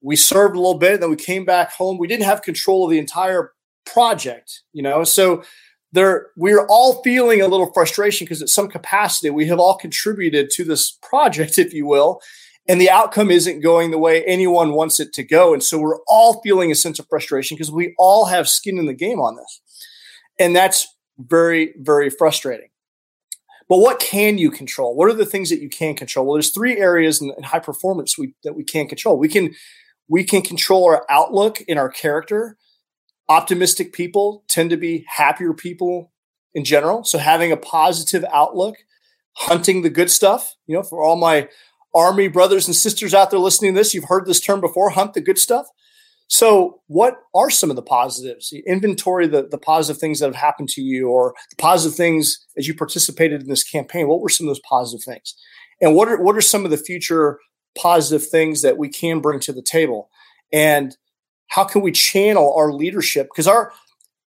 [0.06, 1.98] we served a little bit, then we came back home.
[1.98, 3.54] We didn't have control of the entire
[3.88, 5.04] project, you know.
[5.04, 5.44] So
[5.94, 10.52] there, we're all feeling a little frustration because at some capacity we have all contributed
[10.52, 12.22] to this project, if you will,
[12.68, 15.54] and the outcome isn't going the way anyone wants it to go.
[15.54, 18.86] And so we're all feeling a sense of frustration because we all have skin in
[18.86, 19.62] the game on this,
[20.40, 20.88] and that's
[21.18, 22.70] very, very frustrating.
[23.68, 24.96] But what can you control?
[24.96, 26.26] What are the things that you can control?
[26.26, 29.18] Well, there's three areas in, in high performance we, that we can control.
[29.18, 29.56] We can
[30.08, 32.58] we can control our outlook in our character.
[33.28, 36.12] Optimistic people tend to be happier people
[36.54, 37.04] in general.
[37.04, 38.76] So having a positive outlook,
[39.34, 41.50] hunting the good stuff, you know, for all my
[41.96, 45.14] army brothers and sisters out there listening to this, you've heard this term before, hunt
[45.14, 45.66] the good stuff.
[46.28, 48.52] So, what are some of the positives?
[48.68, 52.68] Inventory the, the positive things that have happened to you, or the positive things as
[52.68, 54.08] you participated in this campaign.
[54.08, 55.36] What were some of those positive things?
[55.82, 57.40] And what are what are some of the future
[57.76, 60.10] positive things that we can bring to the table
[60.52, 60.98] and
[61.48, 63.72] how can we channel our leadership because our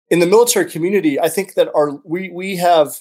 [0.10, 2.96] in the military community i think that our we we have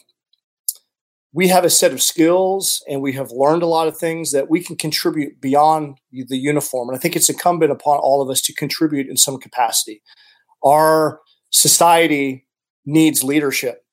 [1.35, 4.49] we have a set of skills and we have learned a lot of things that
[4.49, 6.89] we can contribute beyond the uniform.
[6.89, 10.01] And i think it's incumbent upon all of us to contribute in some capacity.
[10.63, 11.21] Our
[11.51, 12.47] society
[12.87, 13.85] needs leadership.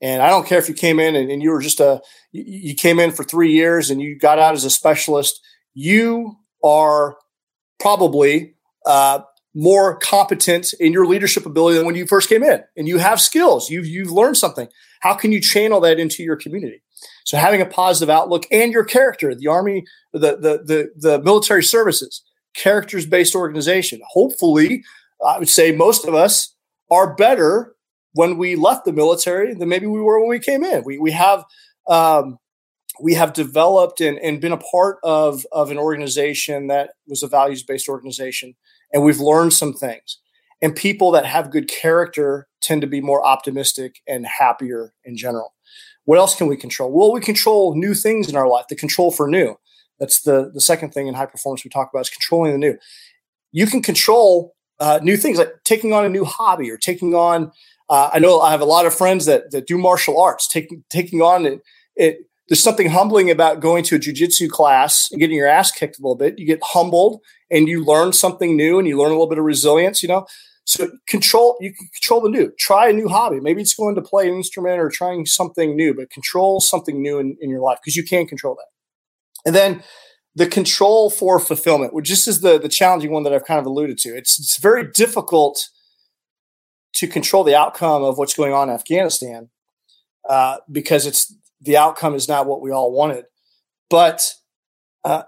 [0.00, 2.00] And i don't care if you came in and, and you were just a
[2.30, 5.40] you came in for three years and you got out as a specialist
[5.74, 7.16] you are
[7.78, 8.54] probably
[8.86, 9.20] uh,
[9.54, 12.62] more competent in your leadership ability than when you first came in.
[12.76, 13.70] And you have skills.
[13.70, 14.68] You've, you've learned something
[15.00, 16.82] how can you channel that into your community
[17.24, 21.62] so having a positive outlook and your character the army the the the, the military
[21.62, 22.22] services
[22.54, 24.82] characters based organization hopefully
[25.26, 26.54] i would say most of us
[26.90, 27.74] are better
[28.12, 31.10] when we left the military than maybe we were when we came in we, we
[31.10, 31.44] have
[31.88, 32.38] um,
[33.00, 37.28] we have developed and, and been a part of, of an organization that was a
[37.28, 38.54] values based organization.
[38.92, 40.18] And we've learned some things.
[40.60, 45.54] And people that have good character tend to be more optimistic and happier in general.
[46.04, 46.90] What else can we control?
[46.90, 49.56] Well, we control new things in our life, the control for new.
[50.00, 52.78] That's the, the second thing in high performance we talk about is controlling the new.
[53.52, 57.52] You can control uh, new things like taking on a new hobby or taking on.
[57.88, 60.84] Uh, I know I have a lot of friends that that do martial arts, taking
[60.90, 61.62] taking on it,
[61.96, 65.98] it there's something humbling about going to a jujitsu class and getting your ass kicked
[65.98, 66.38] a little bit.
[66.38, 69.44] You get humbled and you learn something new and you learn a little bit of
[69.44, 70.26] resilience, you know.
[70.68, 72.52] So control you can control the new.
[72.58, 73.40] Try a new hobby.
[73.40, 77.18] Maybe it's going to play an instrument or trying something new, but control something new
[77.18, 79.46] in, in your life because you can control that.
[79.46, 79.82] And then
[80.34, 83.64] the control for fulfillment, which just is the the challenging one that I've kind of
[83.64, 84.10] alluded to.
[84.10, 85.70] It's it's very difficult
[86.96, 89.48] to control the outcome of what's going on in Afghanistan
[90.28, 93.24] uh, because it's the outcome is not what we all wanted.
[93.88, 94.34] But
[95.02, 95.22] uh,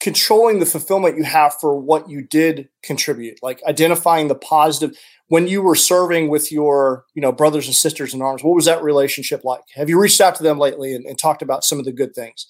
[0.00, 4.96] controlling the fulfillment you have for what you did contribute, like identifying the positive.
[5.26, 8.64] When you were serving with your, you know, brothers and sisters in arms, what was
[8.66, 9.62] that relationship like?
[9.74, 12.14] Have you reached out to them lately and, and talked about some of the good
[12.14, 12.46] things?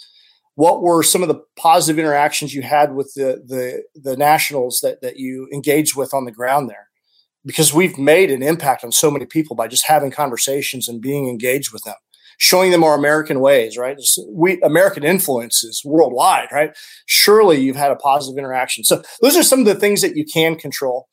[0.54, 5.00] What were some of the positive interactions you had with the the the nationals that
[5.02, 6.88] that you engaged with on the ground there?
[7.46, 11.28] Because we've made an impact on so many people by just having conversations and being
[11.28, 11.94] engaged with them
[12.38, 13.98] showing them our American ways, right?
[14.30, 16.76] We American influences worldwide, right?
[17.06, 18.84] Surely you've had a positive interaction.
[18.84, 21.08] So those are some of the things that you can control.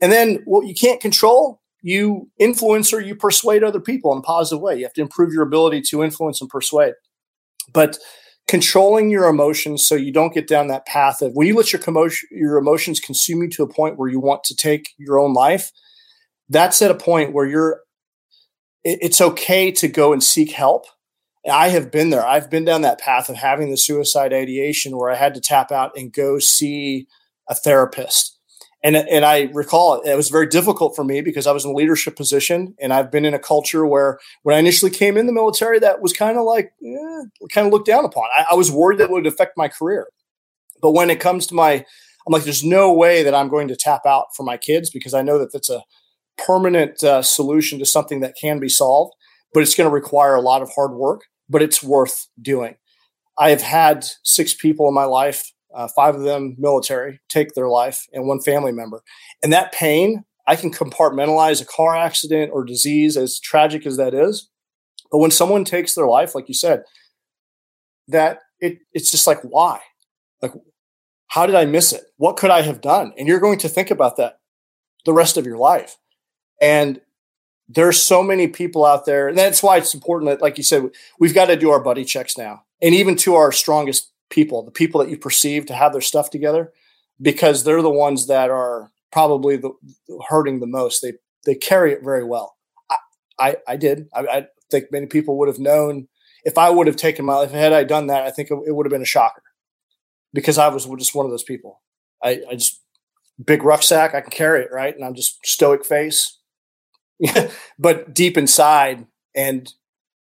[0.00, 4.22] And then what you can't control, you influence or you persuade other people in a
[4.22, 4.76] positive way.
[4.76, 6.94] You have to improve your ability to influence and persuade.
[7.72, 7.98] But
[8.46, 11.82] controlling your emotions so you don't get down that path of when you let your
[11.82, 15.34] commotion, your emotions consume you to a point where you want to take your own
[15.34, 15.70] life.
[16.48, 17.80] That's at a point where you're.
[18.84, 20.86] It's okay to go and seek help.
[21.50, 22.26] I have been there.
[22.26, 25.72] I've been down that path of having the suicide ideation where I had to tap
[25.72, 27.06] out and go see
[27.48, 28.38] a therapist
[28.82, 31.74] and and I recall it, was very difficult for me because I was in a
[31.74, 35.32] leadership position, and I've been in a culture where when I initially came in the
[35.32, 38.24] military, that was kind of like eh, kind of looked down upon.
[38.36, 40.06] I, I was worried that would affect my career,
[40.80, 43.76] but when it comes to my, I'm like, there's no way that I'm going to
[43.76, 45.82] tap out for my kids because I know that that's a
[46.44, 49.14] permanent uh, solution to something that can be solved,
[49.52, 52.76] but it's going to require a lot of hard work, but it's worth doing.
[53.38, 57.68] I have had six people in my life uh, five of them military, take their
[57.68, 59.02] life, and one family member.
[59.42, 64.14] And that pain, I can compartmentalize a car accident or disease, as tragic as that
[64.14, 64.48] is.
[65.10, 66.82] But when someone takes their life, like you said,
[68.08, 69.80] that it it's just like why,
[70.42, 70.52] like
[71.28, 72.04] how did I miss it?
[72.16, 73.12] What could I have done?
[73.18, 74.38] And you're going to think about that
[75.04, 75.96] the rest of your life.
[76.60, 77.00] And
[77.68, 80.90] there's so many people out there, and that's why it's important that, like you said,
[81.20, 84.70] we've got to do our buddy checks now, and even to our strongest people, the
[84.70, 86.72] people that you perceive to have their stuff together,
[87.20, 89.70] because they're the ones that are probably the
[90.28, 91.02] hurting the most.
[91.02, 92.56] They they carry it very well.
[92.90, 92.96] I
[93.38, 94.08] I, I did.
[94.14, 96.08] I, I, think many people would have known
[96.44, 97.50] if I would have taken my life.
[97.52, 99.42] Had I done that, I think it, it would have been a shocker
[100.34, 101.80] because I was just one of those people.
[102.22, 102.82] I, I just
[103.42, 104.14] big rucksack.
[104.14, 106.37] I can carry it right, and I'm just stoic face.
[107.78, 109.72] but deep inside and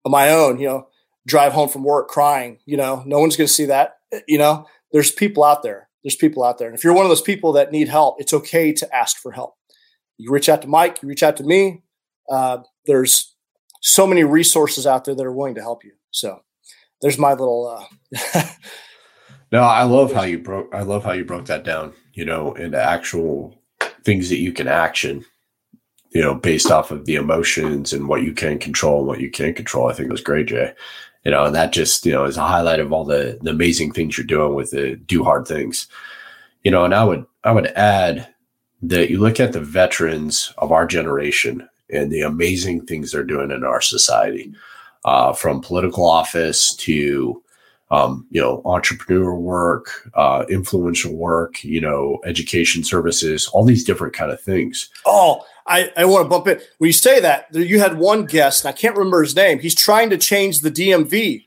[0.05, 0.87] on my own, you know,
[1.27, 2.59] drive home from work crying.
[2.65, 3.97] You know, no one's going to see that.
[4.27, 5.89] You know, there's people out there.
[6.03, 6.67] There's people out there.
[6.67, 9.31] And if you're one of those people that need help, it's okay to ask for
[9.31, 9.55] help.
[10.17, 11.83] You reach out to Mike, you reach out to me.
[12.29, 13.35] Uh, there's
[13.81, 15.93] so many resources out there that are willing to help you.
[16.11, 16.41] So
[17.01, 17.87] there's my little.
[18.33, 18.43] Uh,
[19.51, 20.73] no, I love how you broke.
[20.73, 21.93] I love how you broke that down.
[22.13, 23.55] You know, into actual
[24.03, 25.25] things that you can action
[26.11, 29.31] you know, based off of the emotions and what you can control and what you
[29.31, 29.89] can't control.
[29.89, 30.73] I think was great, Jay
[31.23, 33.91] you know, and that just, you know, is a highlight of all the, the amazing
[33.91, 35.87] things you're doing with the do hard things,
[36.63, 38.27] you know, and I would, I would add
[38.81, 43.51] that you look at the veterans of our generation and the amazing things they're doing
[43.51, 44.51] in our society,
[45.05, 47.43] uh, from political office to,
[47.91, 54.13] um, you know, entrepreneur work, uh, influential work, you know, education services, all these different
[54.13, 54.89] kind of things.
[55.05, 56.67] Oh, I, I want to bump it.
[56.77, 59.59] When you say that, you had one guest, and I can't remember his name.
[59.59, 61.45] He's trying to change the DMV.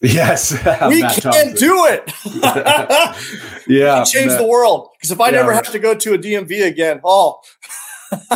[0.00, 0.52] Yes,
[0.88, 1.54] we Matt can't Thompson.
[1.54, 2.12] do it.
[3.66, 4.90] yeah, change Matt, the world.
[4.96, 7.40] Because if I yeah, never have to go to a DMV again, oh,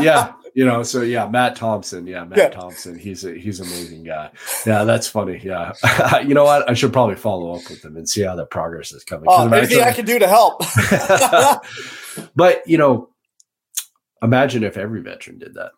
[0.01, 0.83] yeah, you know.
[0.83, 2.07] So yeah, Matt Thompson.
[2.07, 2.49] Yeah, Matt yeah.
[2.49, 2.99] Thompson.
[2.99, 4.31] He's a he's an amazing guy.
[4.67, 5.41] Yeah, that's funny.
[5.43, 5.73] Yeah,
[6.21, 6.69] you know what?
[6.69, 9.27] I should probably follow up with him and see how the progress is coming.
[9.29, 10.65] Oh, anything I can do to help.
[12.35, 13.09] but you know,
[14.23, 15.73] imagine if every veteran did that.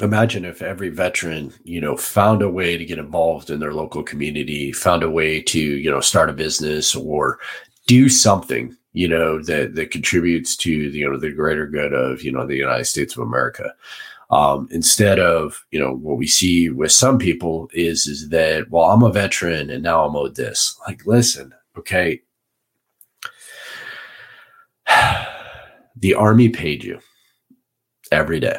[0.00, 4.02] Imagine if every veteran you know found a way to get involved in their local
[4.02, 7.40] community found a way to you know start a business or
[7.88, 12.22] do something you know that that contributes to the you know the greater good of
[12.22, 13.74] you know the united states of america.
[14.30, 18.90] Um, instead of you know what we see with some people is is that well
[18.90, 20.78] i'm a veteran and now i'm owed this.
[20.86, 22.22] Like listen okay
[26.00, 27.00] the army paid you
[28.10, 28.58] every day.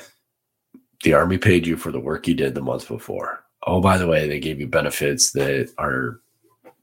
[1.04, 3.44] The army paid you for the work you did the month before.
[3.66, 6.20] Oh, by the way, they gave you benefits that are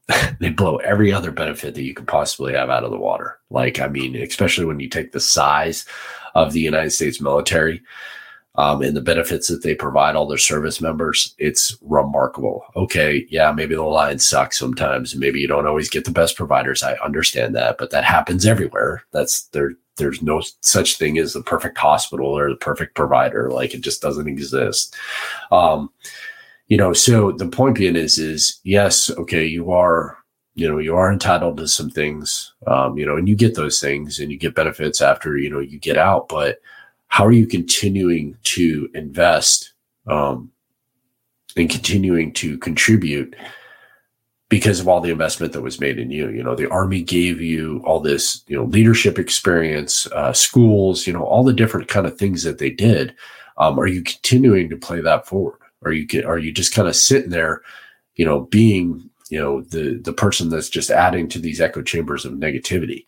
[0.39, 3.39] they blow every other benefit that you could possibly have out of the water.
[3.49, 5.85] Like, I mean, especially when you take the size
[6.33, 7.81] of the United States military
[8.57, 12.63] um, and the benefits that they provide all their service members, it's remarkable.
[12.75, 15.15] Okay, yeah, maybe the line sucks sometimes.
[15.15, 16.81] Maybe you don't always get the best providers.
[16.81, 19.03] I understand that, but that happens everywhere.
[19.11, 19.73] That's there.
[19.97, 23.49] There's no such thing as the perfect hospital or the perfect provider.
[23.49, 24.95] Like it just doesn't exist.
[25.51, 25.89] Um,
[26.67, 30.17] you know, so the point being is, is yes, okay, you are
[30.55, 33.79] you know you are entitled to some things um, you know and you get those
[33.79, 36.59] things and you get benefits after you know you get out but
[37.07, 39.73] how are you continuing to invest
[40.07, 40.51] um,
[41.55, 43.35] and continuing to contribute
[44.49, 46.29] because of all the investment that was made in you?
[46.29, 51.13] You know the army gave you all this you know leadership experience uh, schools you
[51.13, 53.15] know all the different kind of things that they did.
[53.57, 55.59] Um, are you continuing to play that forward?
[55.83, 57.61] Are you are you just kind of sitting there
[58.15, 62.25] you know being you know the the person that's just adding to these echo chambers
[62.25, 63.05] of negativity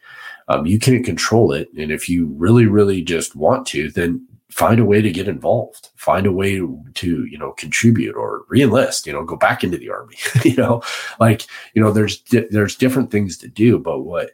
[0.50, 1.70] um, you can't control it.
[1.78, 5.90] And if you really, really just want to, then find a way to get involved.
[5.96, 9.90] Find a way to you know contribute or reenlist you know go back into the
[9.90, 10.82] army you know?
[11.20, 11.46] Like
[11.76, 14.32] you know there's di- there's different things to do but what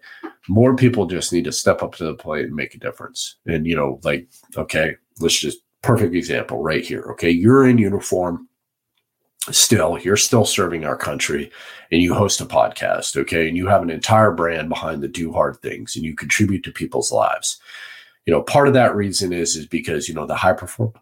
[0.47, 3.35] more people just need to step up to the plate and make a difference.
[3.45, 7.01] And you know like okay let's just perfect example right here.
[7.11, 8.47] Okay you're in uniform
[9.51, 11.51] still you're still serving our country
[11.91, 13.47] and you host a podcast okay?
[13.47, 16.71] And you have an entire brand behind the do hard things and you contribute to
[16.71, 17.59] people's lives.
[18.25, 20.97] You know part of that reason is is because you know the high performance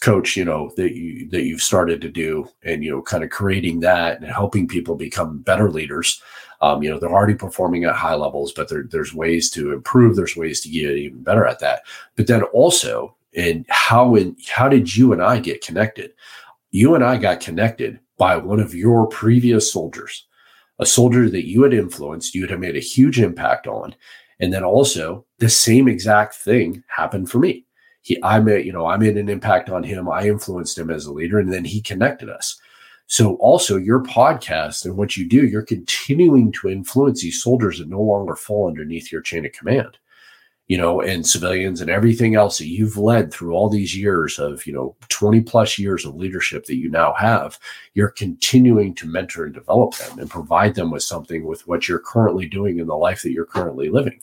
[0.00, 3.30] coach you know that you that you've started to do and you know kind of
[3.30, 6.20] creating that and helping people become better leaders.
[6.60, 10.16] Um, you know they're already performing at high levels but there, there's ways to improve.
[10.16, 11.82] There's ways to get even better at that.
[12.16, 16.12] But then also and how in how did you and i get connected
[16.74, 20.26] you and i got connected by one of your previous soldiers
[20.80, 23.94] a soldier that you had influenced you had made a huge impact on
[24.40, 27.64] and then also the same exact thing happened for me.
[28.02, 30.08] He, I made, you know, I made an impact on him.
[30.08, 32.60] I influenced him as a leader, and then he connected us.
[33.06, 37.88] So also your podcast and what you do, you're continuing to influence these soldiers that
[37.88, 39.98] no longer fall underneath your chain of command
[40.66, 44.66] you know, and civilians and everything else that you've led through all these years of,
[44.66, 47.58] you know, 20 plus years of leadership that you now have,
[47.92, 51.98] you're continuing to mentor and develop them and provide them with something with what you're
[51.98, 54.18] currently doing in the life that you're currently living.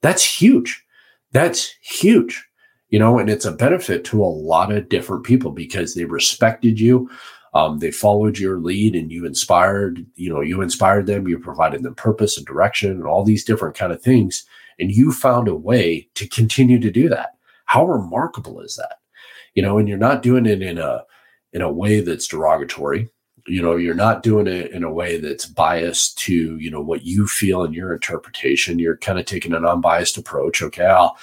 [0.00, 0.84] That's huge.
[1.32, 2.48] That's huge.
[2.88, 6.80] You know, and it's a benefit to a lot of different people because they respected
[6.80, 7.10] you.
[7.52, 11.82] Um, they followed your lead and you inspired, you know, you inspired them, you provided
[11.82, 14.46] them purpose and direction and all these different kind of things
[14.78, 17.30] and you found a way to continue to do that.
[17.66, 18.98] How remarkable is that?
[19.54, 21.04] You know and you're not doing it in a
[21.52, 23.08] in a way that's derogatory.
[23.46, 27.04] You know you're not doing it in a way that's biased to you know what
[27.04, 28.78] you feel in your interpretation.
[28.78, 30.62] You're kind of taking an unbiased approach.
[30.62, 31.16] Okay i'll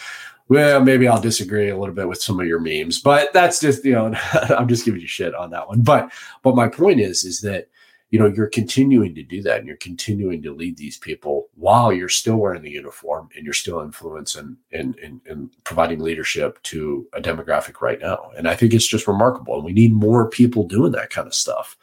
[0.47, 3.85] well maybe i'll disagree a little bit with some of your memes but that's just
[3.85, 4.13] you know
[4.57, 5.81] i'm just giving you shit on that one.
[5.81, 6.11] But
[6.43, 7.67] but my point is is that
[8.11, 11.91] you know you're continuing to do that and you're continuing to lead these people while
[11.91, 17.07] you're still wearing the uniform and you're still influencing and, and, and providing leadership to
[17.13, 18.29] a demographic right now.
[18.37, 19.55] And i think it's just remarkable.
[19.55, 21.77] And we need more people doing that kind of stuff.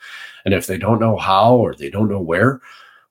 [0.45, 2.61] And if they don't know how or they don't know where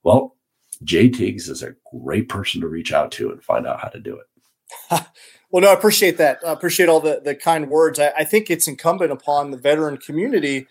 [0.03, 0.36] well
[0.84, 3.99] jay tiggs is a great person to reach out to and find out how to
[3.99, 5.01] do it.
[5.49, 6.39] Well no i appreciate that.
[6.45, 7.99] I appreciate all the, the kind words.
[7.99, 10.68] I, I think it's incumbent upon the veteran community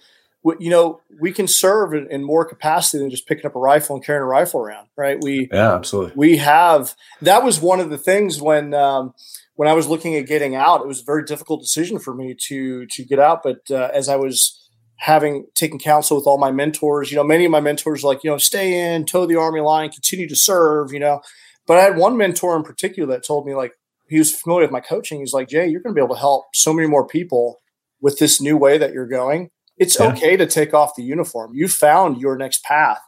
[0.59, 3.97] you know, we can serve in, in, more capacity than just picking up a rifle
[3.97, 5.18] and carrying a rifle around, right?
[5.20, 6.12] We yeah, absolutely.
[6.14, 9.14] We have that was one of the things when um,
[9.55, 10.82] when I was looking at getting out.
[10.82, 14.09] It was a very difficult decision for me to to get out, but uh, as
[14.09, 14.62] I was
[14.99, 18.30] having taken counsel with all my mentors, you know, many of my mentors like you
[18.30, 21.20] know, stay in, toe the army line, continue to serve, you know.
[21.66, 23.72] But I had one mentor in particular that told me like
[24.09, 25.20] he was familiar with my coaching.
[25.20, 27.59] He's like, Jay, you're going to be able to help so many more people
[28.01, 30.06] with this new way that you're going it's yeah.
[30.08, 31.52] okay to take off the uniform.
[31.54, 33.00] You found your next path.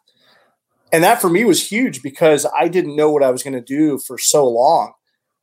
[0.92, 3.60] And that for me was huge because I didn't know what I was going to
[3.60, 4.92] do for so long.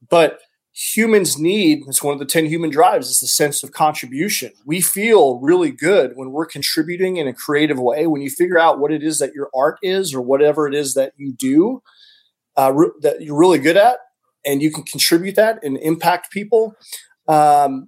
[0.09, 0.39] But
[0.73, 4.51] humans need, it's one of the 10 human drives, is the sense of contribution.
[4.65, 8.07] We feel really good when we're contributing in a creative way.
[8.07, 10.95] When you figure out what it is that your art is or whatever it is
[10.95, 11.81] that you do
[12.57, 13.99] uh, re- that you're really good at,
[14.45, 16.75] and you can contribute that and impact people.
[17.27, 17.87] Um,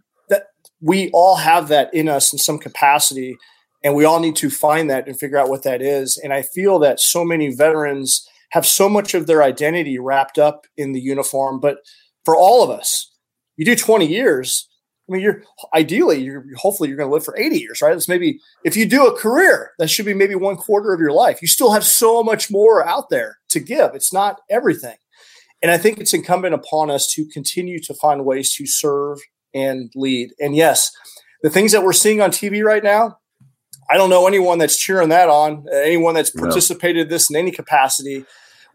[0.82, 3.38] we all have that in us in some capacity
[3.84, 6.18] and we all need to find that and figure out what that is.
[6.18, 10.66] And i feel that so many veterans have so much of their identity wrapped up
[10.78, 11.80] in the uniform but
[12.24, 13.12] for all of us
[13.58, 14.70] you do 20 years
[15.10, 15.44] i mean you're
[15.76, 17.94] ideally you're hopefully you're going to live for 80 years right?
[17.94, 21.12] It's maybe if you do a career that should be maybe one quarter of your
[21.12, 21.42] life.
[21.42, 23.92] You still have so much more out there to give.
[23.94, 24.98] It's not everything.
[25.62, 29.20] And i think it's incumbent upon us to continue to find ways to serve
[29.58, 30.34] and lead.
[30.40, 30.92] And yes,
[31.42, 33.18] the things that we're seeing on TV right now,
[33.90, 37.16] I don't know anyone that's cheering that on, uh, anyone that's participated no.
[37.16, 38.26] this in any capacity.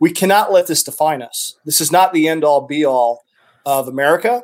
[0.00, 1.56] We cannot let this define us.
[1.64, 3.22] This is not the end all be all
[3.64, 4.42] of America.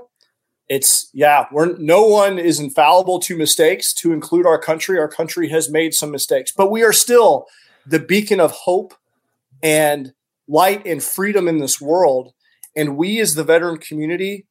[0.69, 4.99] It's yeah, we're no one is infallible to mistakes, to include our country.
[4.99, 7.47] Our country has made some mistakes, but we are still
[7.87, 8.95] the beacon of hope
[9.63, 10.13] and
[10.47, 12.35] light and freedom in this world.
[12.77, 14.47] And we as the veteran community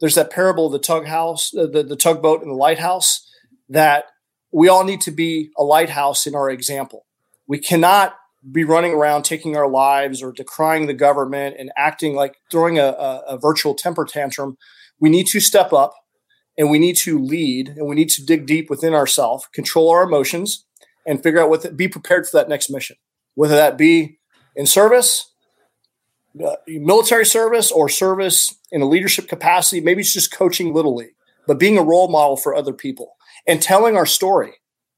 [0.00, 3.26] there's that parable of the tug house, uh, the, the tugboat and the lighthouse,
[3.68, 4.04] that
[4.52, 7.06] we all need to be a lighthouse in our example.
[7.46, 8.14] We cannot
[8.50, 12.86] be running around taking our lives or decrying the government and acting like throwing a,
[12.86, 14.56] a, a virtual temper tantrum.
[15.00, 15.94] We need to step up
[16.56, 20.04] and we need to lead and we need to dig deep within ourselves, control our
[20.04, 20.64] emotions,
[21.06, 22.96] and figure out what the, be prepared for that next mission,
[23.34, 24.18] whether that be
[24.54, 25.32] in service
[26.44, 29.80] uh, military service or service in a leadership capacity.
[29.80, 31.14] Maybe it's just coaching little league.
[31.46, 33.16] but being a role model for other people
[33.46, 34.54] and telling our story,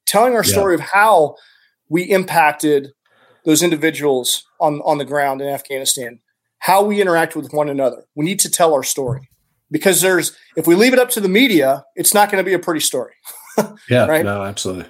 [0.06, 0.52] telling our yeah.
[0.52, 1.36] story of how
[1.88, 2.92] we impacted
[3.44, 6.20] those individuals on, on the ground in Afghanistan,
[6.58, 8.04] how we interact with one another.
[8.14, 9.28] We need to tell our story
[9.70, 12.54] because there's, if we leave it up to the media, it's not going to be
[12.54, 13.14] a pretty story.
[13.88, 14.24] yeah, right?
[14.24, 14.86] no, absolutely.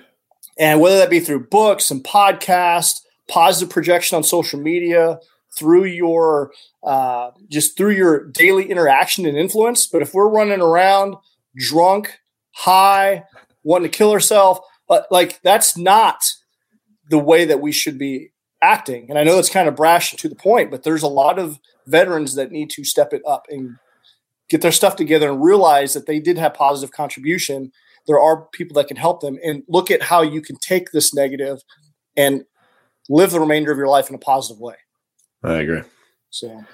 [0.58, 5.18] And whether that be through books and podcasts, positive projection on social media,
[5.58, 6.52] through your
[6.82, 9.86] uh, just through your daily interaction and influence.
[9.86, 11.16] But if we're running around
[11.56, 12.18] drunk,
[12.54, 13.24] high,
[13.62, 16.22] wanting to kill ourselves, uh, like that's not
[17.10, 18.30] the way that we should be
[18.62, 19.06] acting.
[19.08, 21.58] And I know it's kind of brash to the point, but there's a lot of
[21.86, 23.76] veterans that need to step it up and
[24.48, 27.70] get their stuff together and realize that they did have positive contribution.
[28.06, 31.14] There are people that can help them and look at how you can take this
[31.14, 31.58] negative
[32.16, 32.44] and
[33.08, 34.74] live the remainder of your life in a positive way.
[35.42, 35.82] I agree.
[36.30, 36.64] So,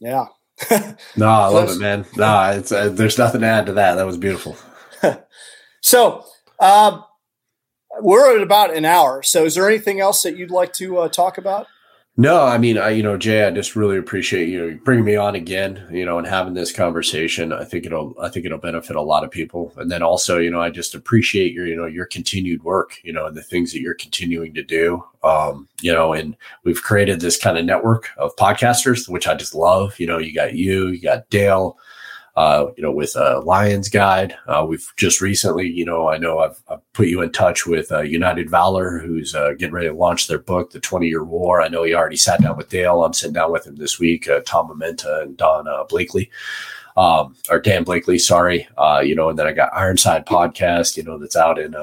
[0.00, 0.26] yeah.
[1.16, 2.04] no, I love it, man.
[2.16, 3.94] No, it's uh, there's nothing to add to that.
[3.94, 4.56] That was beautiful.
[5.80, 6.24] so,
[6.58, 7.00] uh,
[8.00, 9.22] we're at about an hour.
[9.22, 11.66] So, is there anything else that you'd like to uh, talk about?
[12.16, 15.36] No, I mean, I you know, Jay, I just really appreciate you bringing me on
[15.36, 17.50] again, you know, and having this conversation.
[17.52, 19.72] I think it'll, I think it'll benefit a lot of people.
[19.76, 23.12] And then also, you know, I just appreciate your, you know, your continued work, you
[23.12, 25.02] know, and the things that you're continuing to do.
[25.22, 29.54] Um, you know, and we've created this kind of network of podcasters, which I just
[29.54, 29.98] love.
[29.98, 31.78] You know, you got you, you got Dale,
[32.40, 33.14] uh, you know, with
[33.44, 34.34] Lions Guide.
[34.46, 37.92] Uh, we've just recently, you know, I know I've, I've put you in touch with
[37.92, 41.60] uh, United Valor, who's uh, getting ready to launch their book, The 20 Year War.
[41.60, 43.04] I know he already sat down with Dale.
[43.04, 46.30] I'm sitting down with him this week, uh, Tom Mementa and Don uh, Blakely.
[46.96, 48.66] Um, or Dan Blakely, sorry.
[49.02, 51.74] you know, and then I got Ironside podcast, you know, that's out in,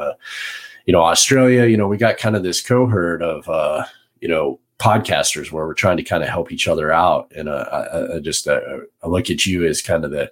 [0.87, 1.67] you know, Australia.
[1.67, 3.85] You know, we got kind of this cohort of,
[4.21, 7.31] you know, podcasters where we're trying to kind of help each other out.
[7.35, 8.59] And uh, I, I just uh,
[9.03, 10.31] I look at you as kind of the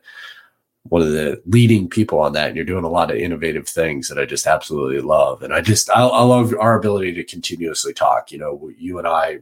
[0.83, 2.47] one of the leading people on that.
[2.47, 5.41] And you're doing a lot of innovative things that I just absolutely love.
[5.41, 8.31] And I just I, I love our ability to continuously talk.
[8.31, 9.39] You know, you and I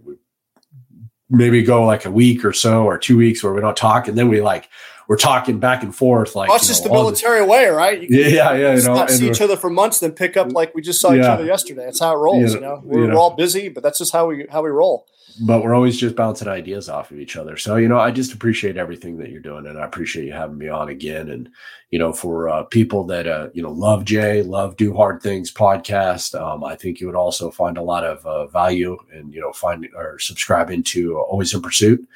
[1.29, 4.17] maybe go like a week or so or two weeks where we don't talk, and
[4.17, 4.69] then we like
[5.07, 7.49] we're talking back and forth like that's just know, the military this.
[7.49, 8.01] way, right?
[8.01, 8.75] You yeah, yeah.
[8.75, 11.11] You know, not see each other for months, then pick up like we just saw
[11.11, 11.21] yeah.
[11.21, 11.85] each other yesterday.
[11.85, 12.53] That's how it rolls.
[12.53, 12.81] You know, you know?
[12.83, 15.07] We're, we're, all busy, but that's just how we how we roll.
[15.41, 17.57] But we're always just bouncing ideas off of each other.
[17.57, 20.57] So you know, I just appreciate everything that you're doing, and I appreciate you having
[20.57, 21.29] me on again.
[21.29, 21.49] And
[21.89, 25.51] you know, for uh, people that uh, you know love Jay, love Do Hard Things
[25.51, 29.41] podcast, um, I think you would also find a lot of uh, value and you
[29.41, 32.07] know find or subscribe into Always in Pursuit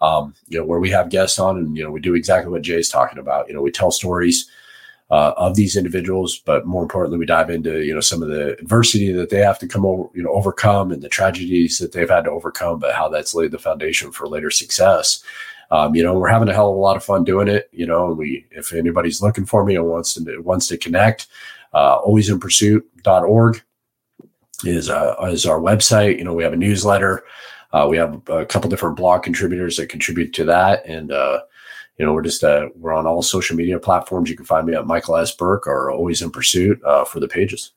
[0.00, 2.62] um, you know, where we have guests on and, you know, we do exactly what
[2.62, 3.48] Jay's talking about.
[3.48, 4.48] You know, we tell stories
[5.10, 8.58] uh, of these individuals, but more importantly, we dive into, you know, some of the
[8.58, 12.10] adversity that they have to come over, you know, overcome and the tragedies that they've
[12.10, 15.22] had to overcome, but how that's laid the foundation for later success.
[15.70, 17.68] Um, you know, we're having a hell of a lot of fun doing it.
[17.72, 21.28] You know, we, if anybody's looking for me and wants to, wants to connect,
[21.72, 23.62] uh, alwaysinpursuit.org
[24.64, 26.18] is, uh, is our website.
[26.18, 27.24] You know, we have a newsletter.
[27.72, 31.40] Uh, we have a couple different blog contributors that contribute to that, and uh,
[31.98, 34.30] you know we're just uh, we're on all social media platforms.
[34.30, 35.34] You can find me at Michael S.
[35.34, 37.72] Burke or Always in Pursuit uh, for the pages.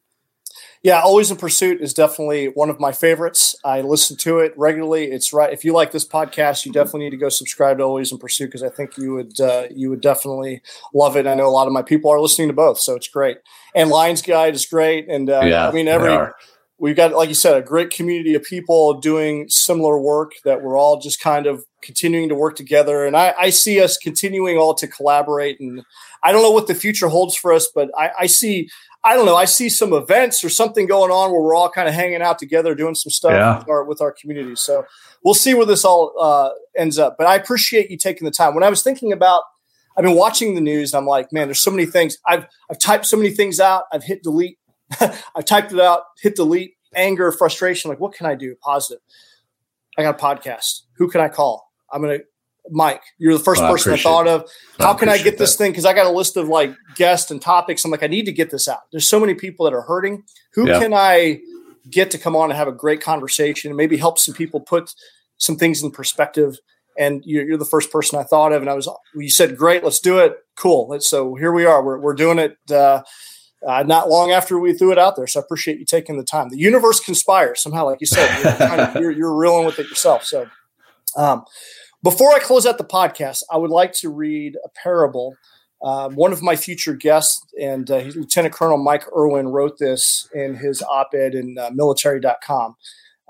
[0.81, 3.53] Yeah, Always in Pursuit is definitely one of my favorites.
[3.65, 5.11] I listen to it regularly.
[5.11, 5.51] It's right.
[5.51, 8.47] If you like this podcast, you definitely need to go subscribe to Always in Pursuit
[8.47, 10.61] because I think you would uh, you would definitely
[10.93, 11.27] love it.
[11.27, 13.39] I know a lot of my people are listening to both, so it's great.
[13.75, 15.09] And Lions Guide is great.
[15.09, 16.31] And uh, yeah, I mean every
[16.79, 20.77] we've got, like you said, a great community of people doing similar work that we're
[20.77, 23.05] all just kind of continuing to work together.
[23.05, 25.59] And I, I see us continuing all to collaborate.
[25.59, 25.83] And
[26.23, 28.69] I don't know what the future holds for us, but I, I, see,
[29.03, 31.87] I don't know, I see some events or something going on where we're all kind
[31.87, 33.57] of hanging out together, doing some stuff yeah.
[33.59, 34.55] with, our, with our community.
[34.55, 34.85] So
[35.23, 37.15] we'll see where this all uh, ends up.
[37.17, 38.55] But I appreciate you taking the time.
[38.55, 39.43] When I was thinking about,
[39.97, 42.17] I've been watching the news and I'm like, man, there's so many things.
[42.25, 43.83] I've I've typed so many things out.
[43.91, 44.57] I've hit delete
[45.35, 47.89] I typed it out, hit delete, anger, frustration.
[47.89, 49.01] Like, what can I do positive?
[49.97, 50.81] I got a podcast.
[50.97, 51.69] Who can I call?
[51.91, 52.25] I'm going to,
[52.71, 54.49] Mike, you're the first person I thought of.
[54.77, 55.71] How I can I get this thing?
[55.71, 57.83] Because I got a list of like guests and topics.
[57.83, 58.81] I'm like, I need to get this out.
[58.91, 60.23] There's so many people that are hurting.
[60.53, 60.79] Who yeah.
[60.79, 61.39] can I
[61.89, 64.93] get to come on and have a great conversation and maybe help some people put
[65.37, 66.57] some things in perspective?
[66.97, 68.61] And you're, you're the first person I thought of.
[68.61, 70.35] And I was, you said, great, let's do it.
[70.55, 70.99] Cool.
[70.99, 71.83] So here we are.
[71.83, 72.57] We're, we're doing it.
[72.69, 73.03] Uh,
[73.67, 75.27] uh, not long after we threw it out there.
[75.27, 76.49] So I appreciate you taking the time.
[76.49, 79.89] The universe conspires somehow, like you said, you're, kind of, you're, you're reeling with it
[79.89, 80.23] yourself.
[80.23, 80.47] So
[81.17, 81.43] um,
[82.03, 85.35] before I close out the podcast, I would like to read a parable.
[85.81, 90.55] Um, one of my future guests and uh, Lieutenant Colonel Mike Erwin wrote this in
[90.55, 92.75] his op-ed in uh, military.com.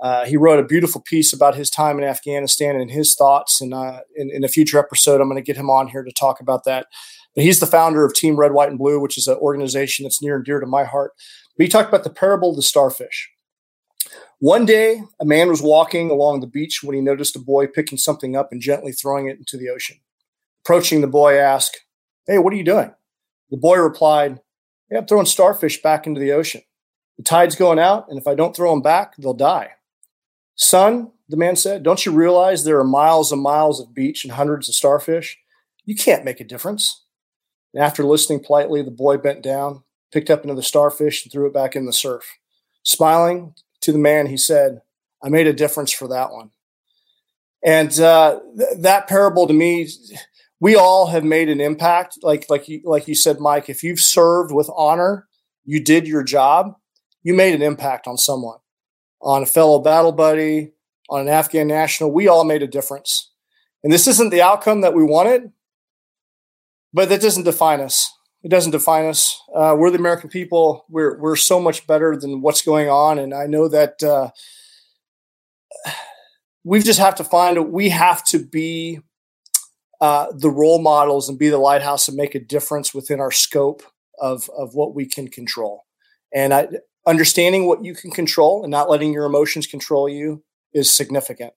[0.00, 3.60] Uh, he wrote a beautiful piece about his time in Afghanistan and his thoughts.
[3.60, 6.12] And uh, in, in, a future episode, I'm going to get him on here to
[6.12, 6.86] talk about that.
[7.34, 10.22] But he's the founder of Team Red, White, and Blue, which is an organization that's
[10.22, 11.12] near and dear to my heart.
[11.56, 13.30] But he talked about the parable of the starfish.
[14.38, 17.98] One day, a man was walking along the beach when he noticed a boy picking
[17.98, 19.98] something up and gently throwing it into the ocean.
[20.64, 21.80] Approaching the boy, asked,
[22.26, 22.92] Hey, what are you doing?
[23.50, 24.40] The boy replied,
[24.88, 26.62] Hey, I'm throwing starfish back into the ocean.
[27.16, 29.72] The tide's going out, and if I don't throw them back, they'll die.
[30.56, 34.32] Son, the man said, don't you realize there are miles and miles of beach and
[34.32, 35.38] hundreds of starfish?
[35.84, 37.04] You can't make a difference.
[37.74, 39.82] And after listening politely, the boy bent down,
[40.12, 42.38] picked up another starfish, and threw it back in the surf.
[42.82, 44.82] Smiling to the man, he said,
[45.22, 46.50] I made a difference for that one.
[47.64, 49.88] And uh, th- that parable to me,
[50.60, 52.18] we all have made an impact.
[52.22, 55.28] Like like you, like you said, Mike, if you've served with honor,
[55.64, 56.74] you did your job,
[57.22, 58.58] you made an impact on someone
[59.22, 60.72] on a fellow battle buddy,
[61.08, 62.12] on an Afghan national.
[62.12, 63.30] We all made a difference.
[63.82, 65.52] And this isn't the outcome that we wanted,
[66.92, 68.12] but that doesn't define us.
[68.42, 69.40] It doesn't define us.
[69.54, 70.86] Uh, we're the American people.
[70.88, 74.30] We're we're so much better than what's going on, and I know that uh,
[76.64, 77.72] we just have to find.
[77.72, 79.00] We have to be
[80.00, 83.82] uh, the role models and be the lighthouse and make a difference within our scope
[84.18, 85.84] of of what we can control.
[86.32, 86.68] And I,
[87.06, 90.42] understanding what you can control and not letting your emotions control you
[90.72, 91.52] is significant.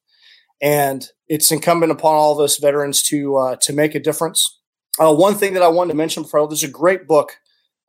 [0.61, 4.59] And it's incumbent upon all of us veterans to uh, to make a difference.
[4.99, 7.37] Uh, one thing that I wanted to mention before, there's a great book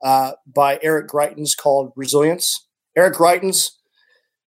[0.02, 2.66] uh, by Eric Greitens called Resilience.
[2.96, 3.72] Eric Greitens,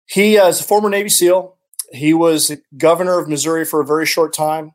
[0.06, 1.58] he uh, is a former Navy SEAL.
[1.92, 4.72] He was governor of Missouri for a very short time.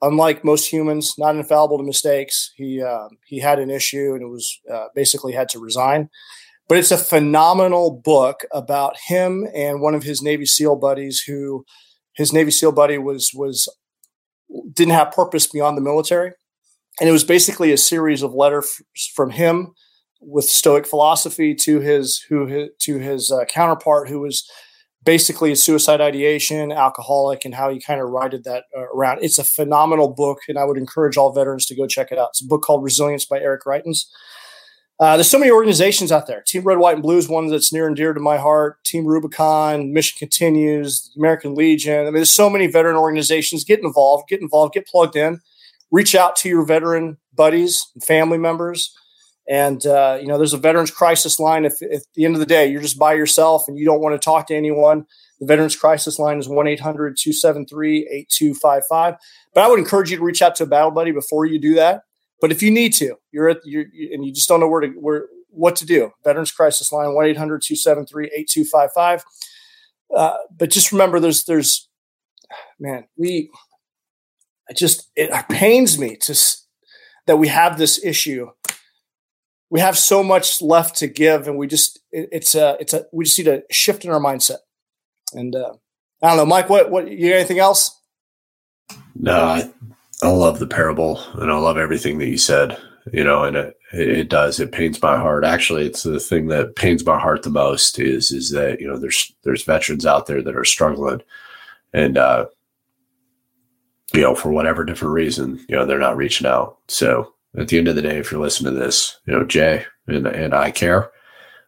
[0.00, 4.28] Unlike most humans, not infallible to mistakes, he uh, he had an issue and it
[4.28, 6.08] was uh, basically had to resign.
[6.68, 11.64] But it's a phenomenal book about him and one of his Navy SEAL buddies who
[12.14, 13.68] his Navy SEAL buddy was was
[14.72, 16.32] didn't have purpose beyond the military.
[17.00, 18.82] And it was basically a series of letters
[19.14, 19.74] from him
[20.20, 24.48] with Stoic philosophy to his who to his uh, counterpart who was
[25.04, 29.22] basically a suicide ideation, alcoholic, and how he kind of righted that uh, around.
[29.22, 32.30] It's a phenomenal book, and I would encourage all veterans to go check it out.
[32.30, 34.06] It's a book called Resilience by Eric Greitens.
[35.00, 36.42] Uh, there's so many organizations out there.
[36.44, 38.82] Team Red, White, and Blue is one that's near and dear to my heart.
[38.84, 42.00] Team Rubicon, Mission Continues, American Legion.
[42.00, 43.62] I mean, there's so many veteran organizations.
[43.62, 45.40] Get involved, get involved, get plugged in.
[45.90, 48.94] Reach out to your veteran buddies and family members.
[49.48, 51.64] And, uh, you know, there's a veterans crisis line.
[51.64, 54.00] If, if, at the end of the day you're just by yourself and you don't
[54.00, 55.06] want to talk to anyone,
[55.40, 59.14] the veterans crisis line is 1 800 273 8255.
[59.54, 61.74] But I would encourage you to reach out to a battle buddy before you do
[61.76, 62.02] that
[62.40, 64.88] but if you need to, you're at you're, and you just don't know where to
[64.88, 66.10] where what to do.
[66.24, 69.22] Veterans Crisis Line 1-800-273-8255.
[70.14, 71.88] Uh, but just remember, there's there's
[72.78, 73.50] man, we
[74.70, 76.38] I just it pains me to
[77.26, 78.50] that we have this issue.
[79.70, 83.06] We have so much left to give, and we just it, it's a it's a
[83.12, 84.58] we just need a shift in our mindset.
[85.32, 85.74] And uh,
[86.22, 86.68] I don't know, Mike.
[86.68, 87.94] What what you got anything else?
[89.14, 89.70] No, I,
[90.22, 92.78] I love the parable and I love everything that you said,
[93.12, 95.44] you know, and it, it does, it pains my heart.
[95.44, 98.96] Actually, it's the thing that pains my heart the most is, is that, you know,
[98.96, 101.20] there's, there's veterans out there that are struggling
[101.92, 102.46] and, uh,
[104.14, 106.78] you know, for whatever different reason, you know, they're not reaching out.
[106.88, 109.84] So at the end of the day, if you're listening to this, you know, Jay
[110.06, 111.10] and, and I care,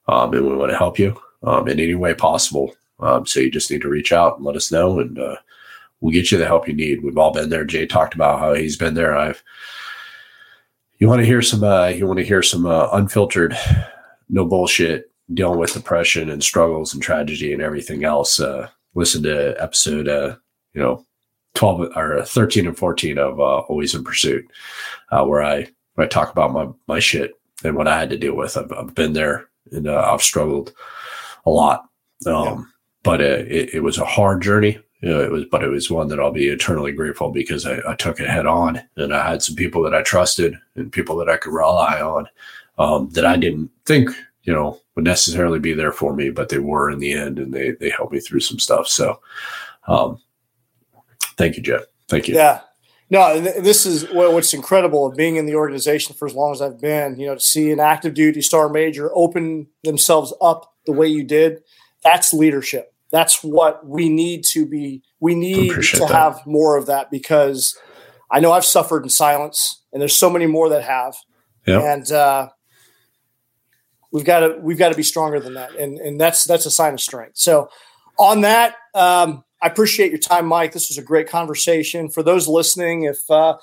[0.09, 2.75] um, and we want to help you, um, in any way possible.
[2.99, 5.01] Um, so you just need to reach out and let us know.
[5.01, 5.37] And, uh,
[6.01, 7.03] we'll get you the help you need.
[7.03, 7.65] We've all been there.
[7.65, 9.17] Jay talked about how he's been there.
[9.17, 9.43] I've.
[10.99, 11.65] You want to hear some?
[11.65, 13.57] Uh, you want to hear some uh, unfiltered,
[14.29, 18.39] no bullshit, dealing with depression and struggles and tragedy and everything else.
[18.39, 20.37] Uh, listen to episode, uh,
[20.75, 21.07] you know,
[21.55, 24.51] twelve or thirteen and fourteen of uh, Always in Pursuit,
[25.11, 28.19] uh, where I where I talk about my my shit and what I had to
[28.19, 28.57] deal with.
[28.57, 30.73] I've, I've been there and uh, I've struggled
[31.45, 31.89] a lot.
[32.27, 32.63] Um, yeah.
[33.03, 36.09] But it, it was a hard journey you know, it was, but it was one
[36.09, 39.43] that I'll be eternally grateful because I, I, took it head on and I had
[39.43, 42.29] some people that I trusted and people that I could rely on
[42.79, 44.11] um, that I didn't think,
[44.43, 47.53] you know, would necessarily be there for me, but they were in the end and
[47.53, 48.89] they, they helped me through some stuff.
[48.89, 49.21] So,
[49.89, 50.21] um,
[51.41, 51.83] thank you, Jeff.
[52.09, 52.35] Thank you.
[52.35, 52.61] Yeah.
[53.13, 56.81] No, this is what's incredible of being in the organization for as long as I've
[56.81, 61.09] been, you know, to see an active duty star major open themselves up the way
[61.09, 61.61] you did.
[62.05, 66.11] That's leadership that's what we need to be we need to that.
[66.11, 67.77] have more of that because
[68.31, 71.17] i know i've suffered in silence and there's so many more that have
[71.67, 71.83] yep.
[71.83, 72.49] and uh,
[74.13, 76.71] we've got to we've got to be stronger than that and and that's that's a
[76.71, 77.69] sign of strength so
[78.21, 80.73] on that, um, I appreciate your time, Mike.
[80.73, 82.09] This was a great conversation.
[82.11, 83.57] For those listening, if uh,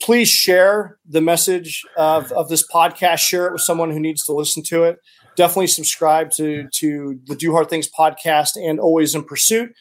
[0.00, 4.32] please share the message of, of this podcast, share it with someone who needs to
[4.32, 4.98] listen to it.
[5.36, 9.72] Definitely subscribe to to the Do Hard Things podcast and Always in Pursuit.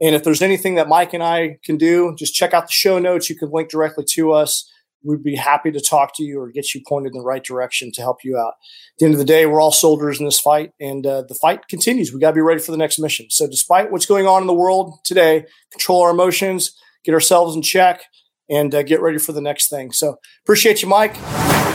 [0.00, 2.98] And if there's anything that Mike and I can do, just check out the show
[2.98, 3.30] notes.
[3.30, 4.70] You can link directly to us.
[5.02, 7.92] We'd be happy to talk to you or get you pointed in the right direction
[7.92, 8.54] to help you out.
[8.54, 11.34] At the end of the day, we're all soldiers in this fight, and uh, the
[11.34, 12.12] fight continues.
[12.12, 13.26] We got to be ready for the next mission.
[13.30, 17.62] So, despite what's going on in the world today, control our emotions, get ourselves in
[17.62, 18.02] check,
[18.48, 19.92] and uh, get ready for the next thing.
[19.92, 21.16] So, appreciate you, Mike.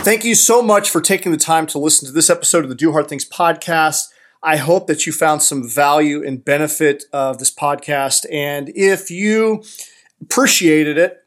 [0.02, 2.74] Thank you so much for taking the time to listen to this episode of the
[2.74, 4.08] Do Hard Things podcast.
[4.42, 8.26] I hope that you found some value and benefit of this podcast.
[8.32, 9.62] And if you
[10.20, 11.18] appreciated it,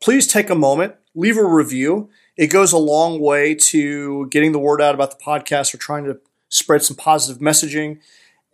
[0.00, 2.08] please take a moment, leave a review.
[2.36, 6.04] It goes a long way to getting the word out about the podcast or trying
[6.04, 6.18] to
[6.48, 7.98] spread some positive messaging.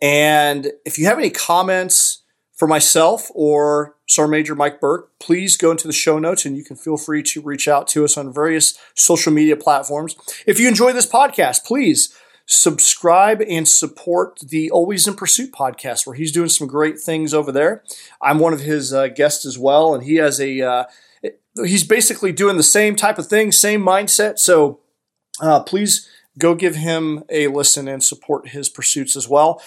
[0.01, 2.23] And if you have any comments
[2.53, 6.63] for myself or Sergeant Major Mike Burke, please go into the show notes and you
[6.63, 10.15] can feel free to reach out to us on various social media platforms.
[10.47, 12.15] If you enjoy this podcast, please
[12.47, 17.51] subscribe and support the Always in Pursuit podcast, where he's doing some great things over
[17.51, 17.83] there.
[18.21, 20.83] I'm one of his uh, guests as well, and he has a uh,
[21.63, 24.39] he's basically doing the same type of thing, same mindset.
[24.39, 24.79] So
[25.41, 29.61] uh, please go give him a listen and support his pursuits as well.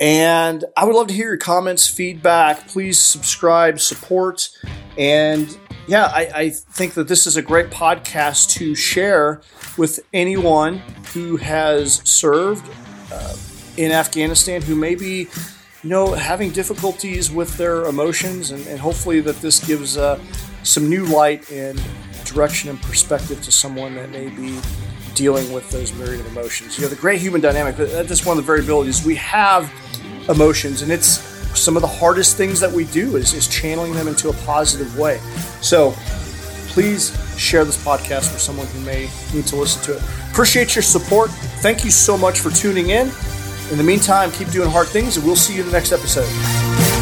[0.00, 2.66] And I would love to hear your comments, feedback.
[2.68, 4.48] Please subscribe, support,
[4.96, 9.42] and yeah, I, I, think that this is a great podcast to share
[9.76, 10.78] with anyone
[11.12, 12.64] who has served
[13.12, 13.36] uh,
[13.76, 15.28] in Afghanistan who may be,
[15.82, 20.18] you know, having difficulties with their emotions, and, and hopefully that this gives uh,
[20.62, 21.80] some new light and
[22.24, 24.60] direction and perspective to someone that may be
[25.14, 26.78] dealing with those myriad of emotions.
[26.78, 29.04] You know, the great human dynamic, that's one of the variabilities.
[29.04, 29.72] We have
[30.28, 31.20] emotions, and it's
[31.58, 34.96] some of the hardest things that we do is, is channeling them into a positive
[34.98, 35.18] way.
[35.60, 35.92] So
[36.68, 40.02] please share this podcast with someone who may need to listen to it.
[40.30, 41.30] Appreciate your support.
[41.60, 43.10] Thank you so much for tuning in.
[43.70, 46.99] In the meantime, keep doing hard things, and we'll see you in the next episode.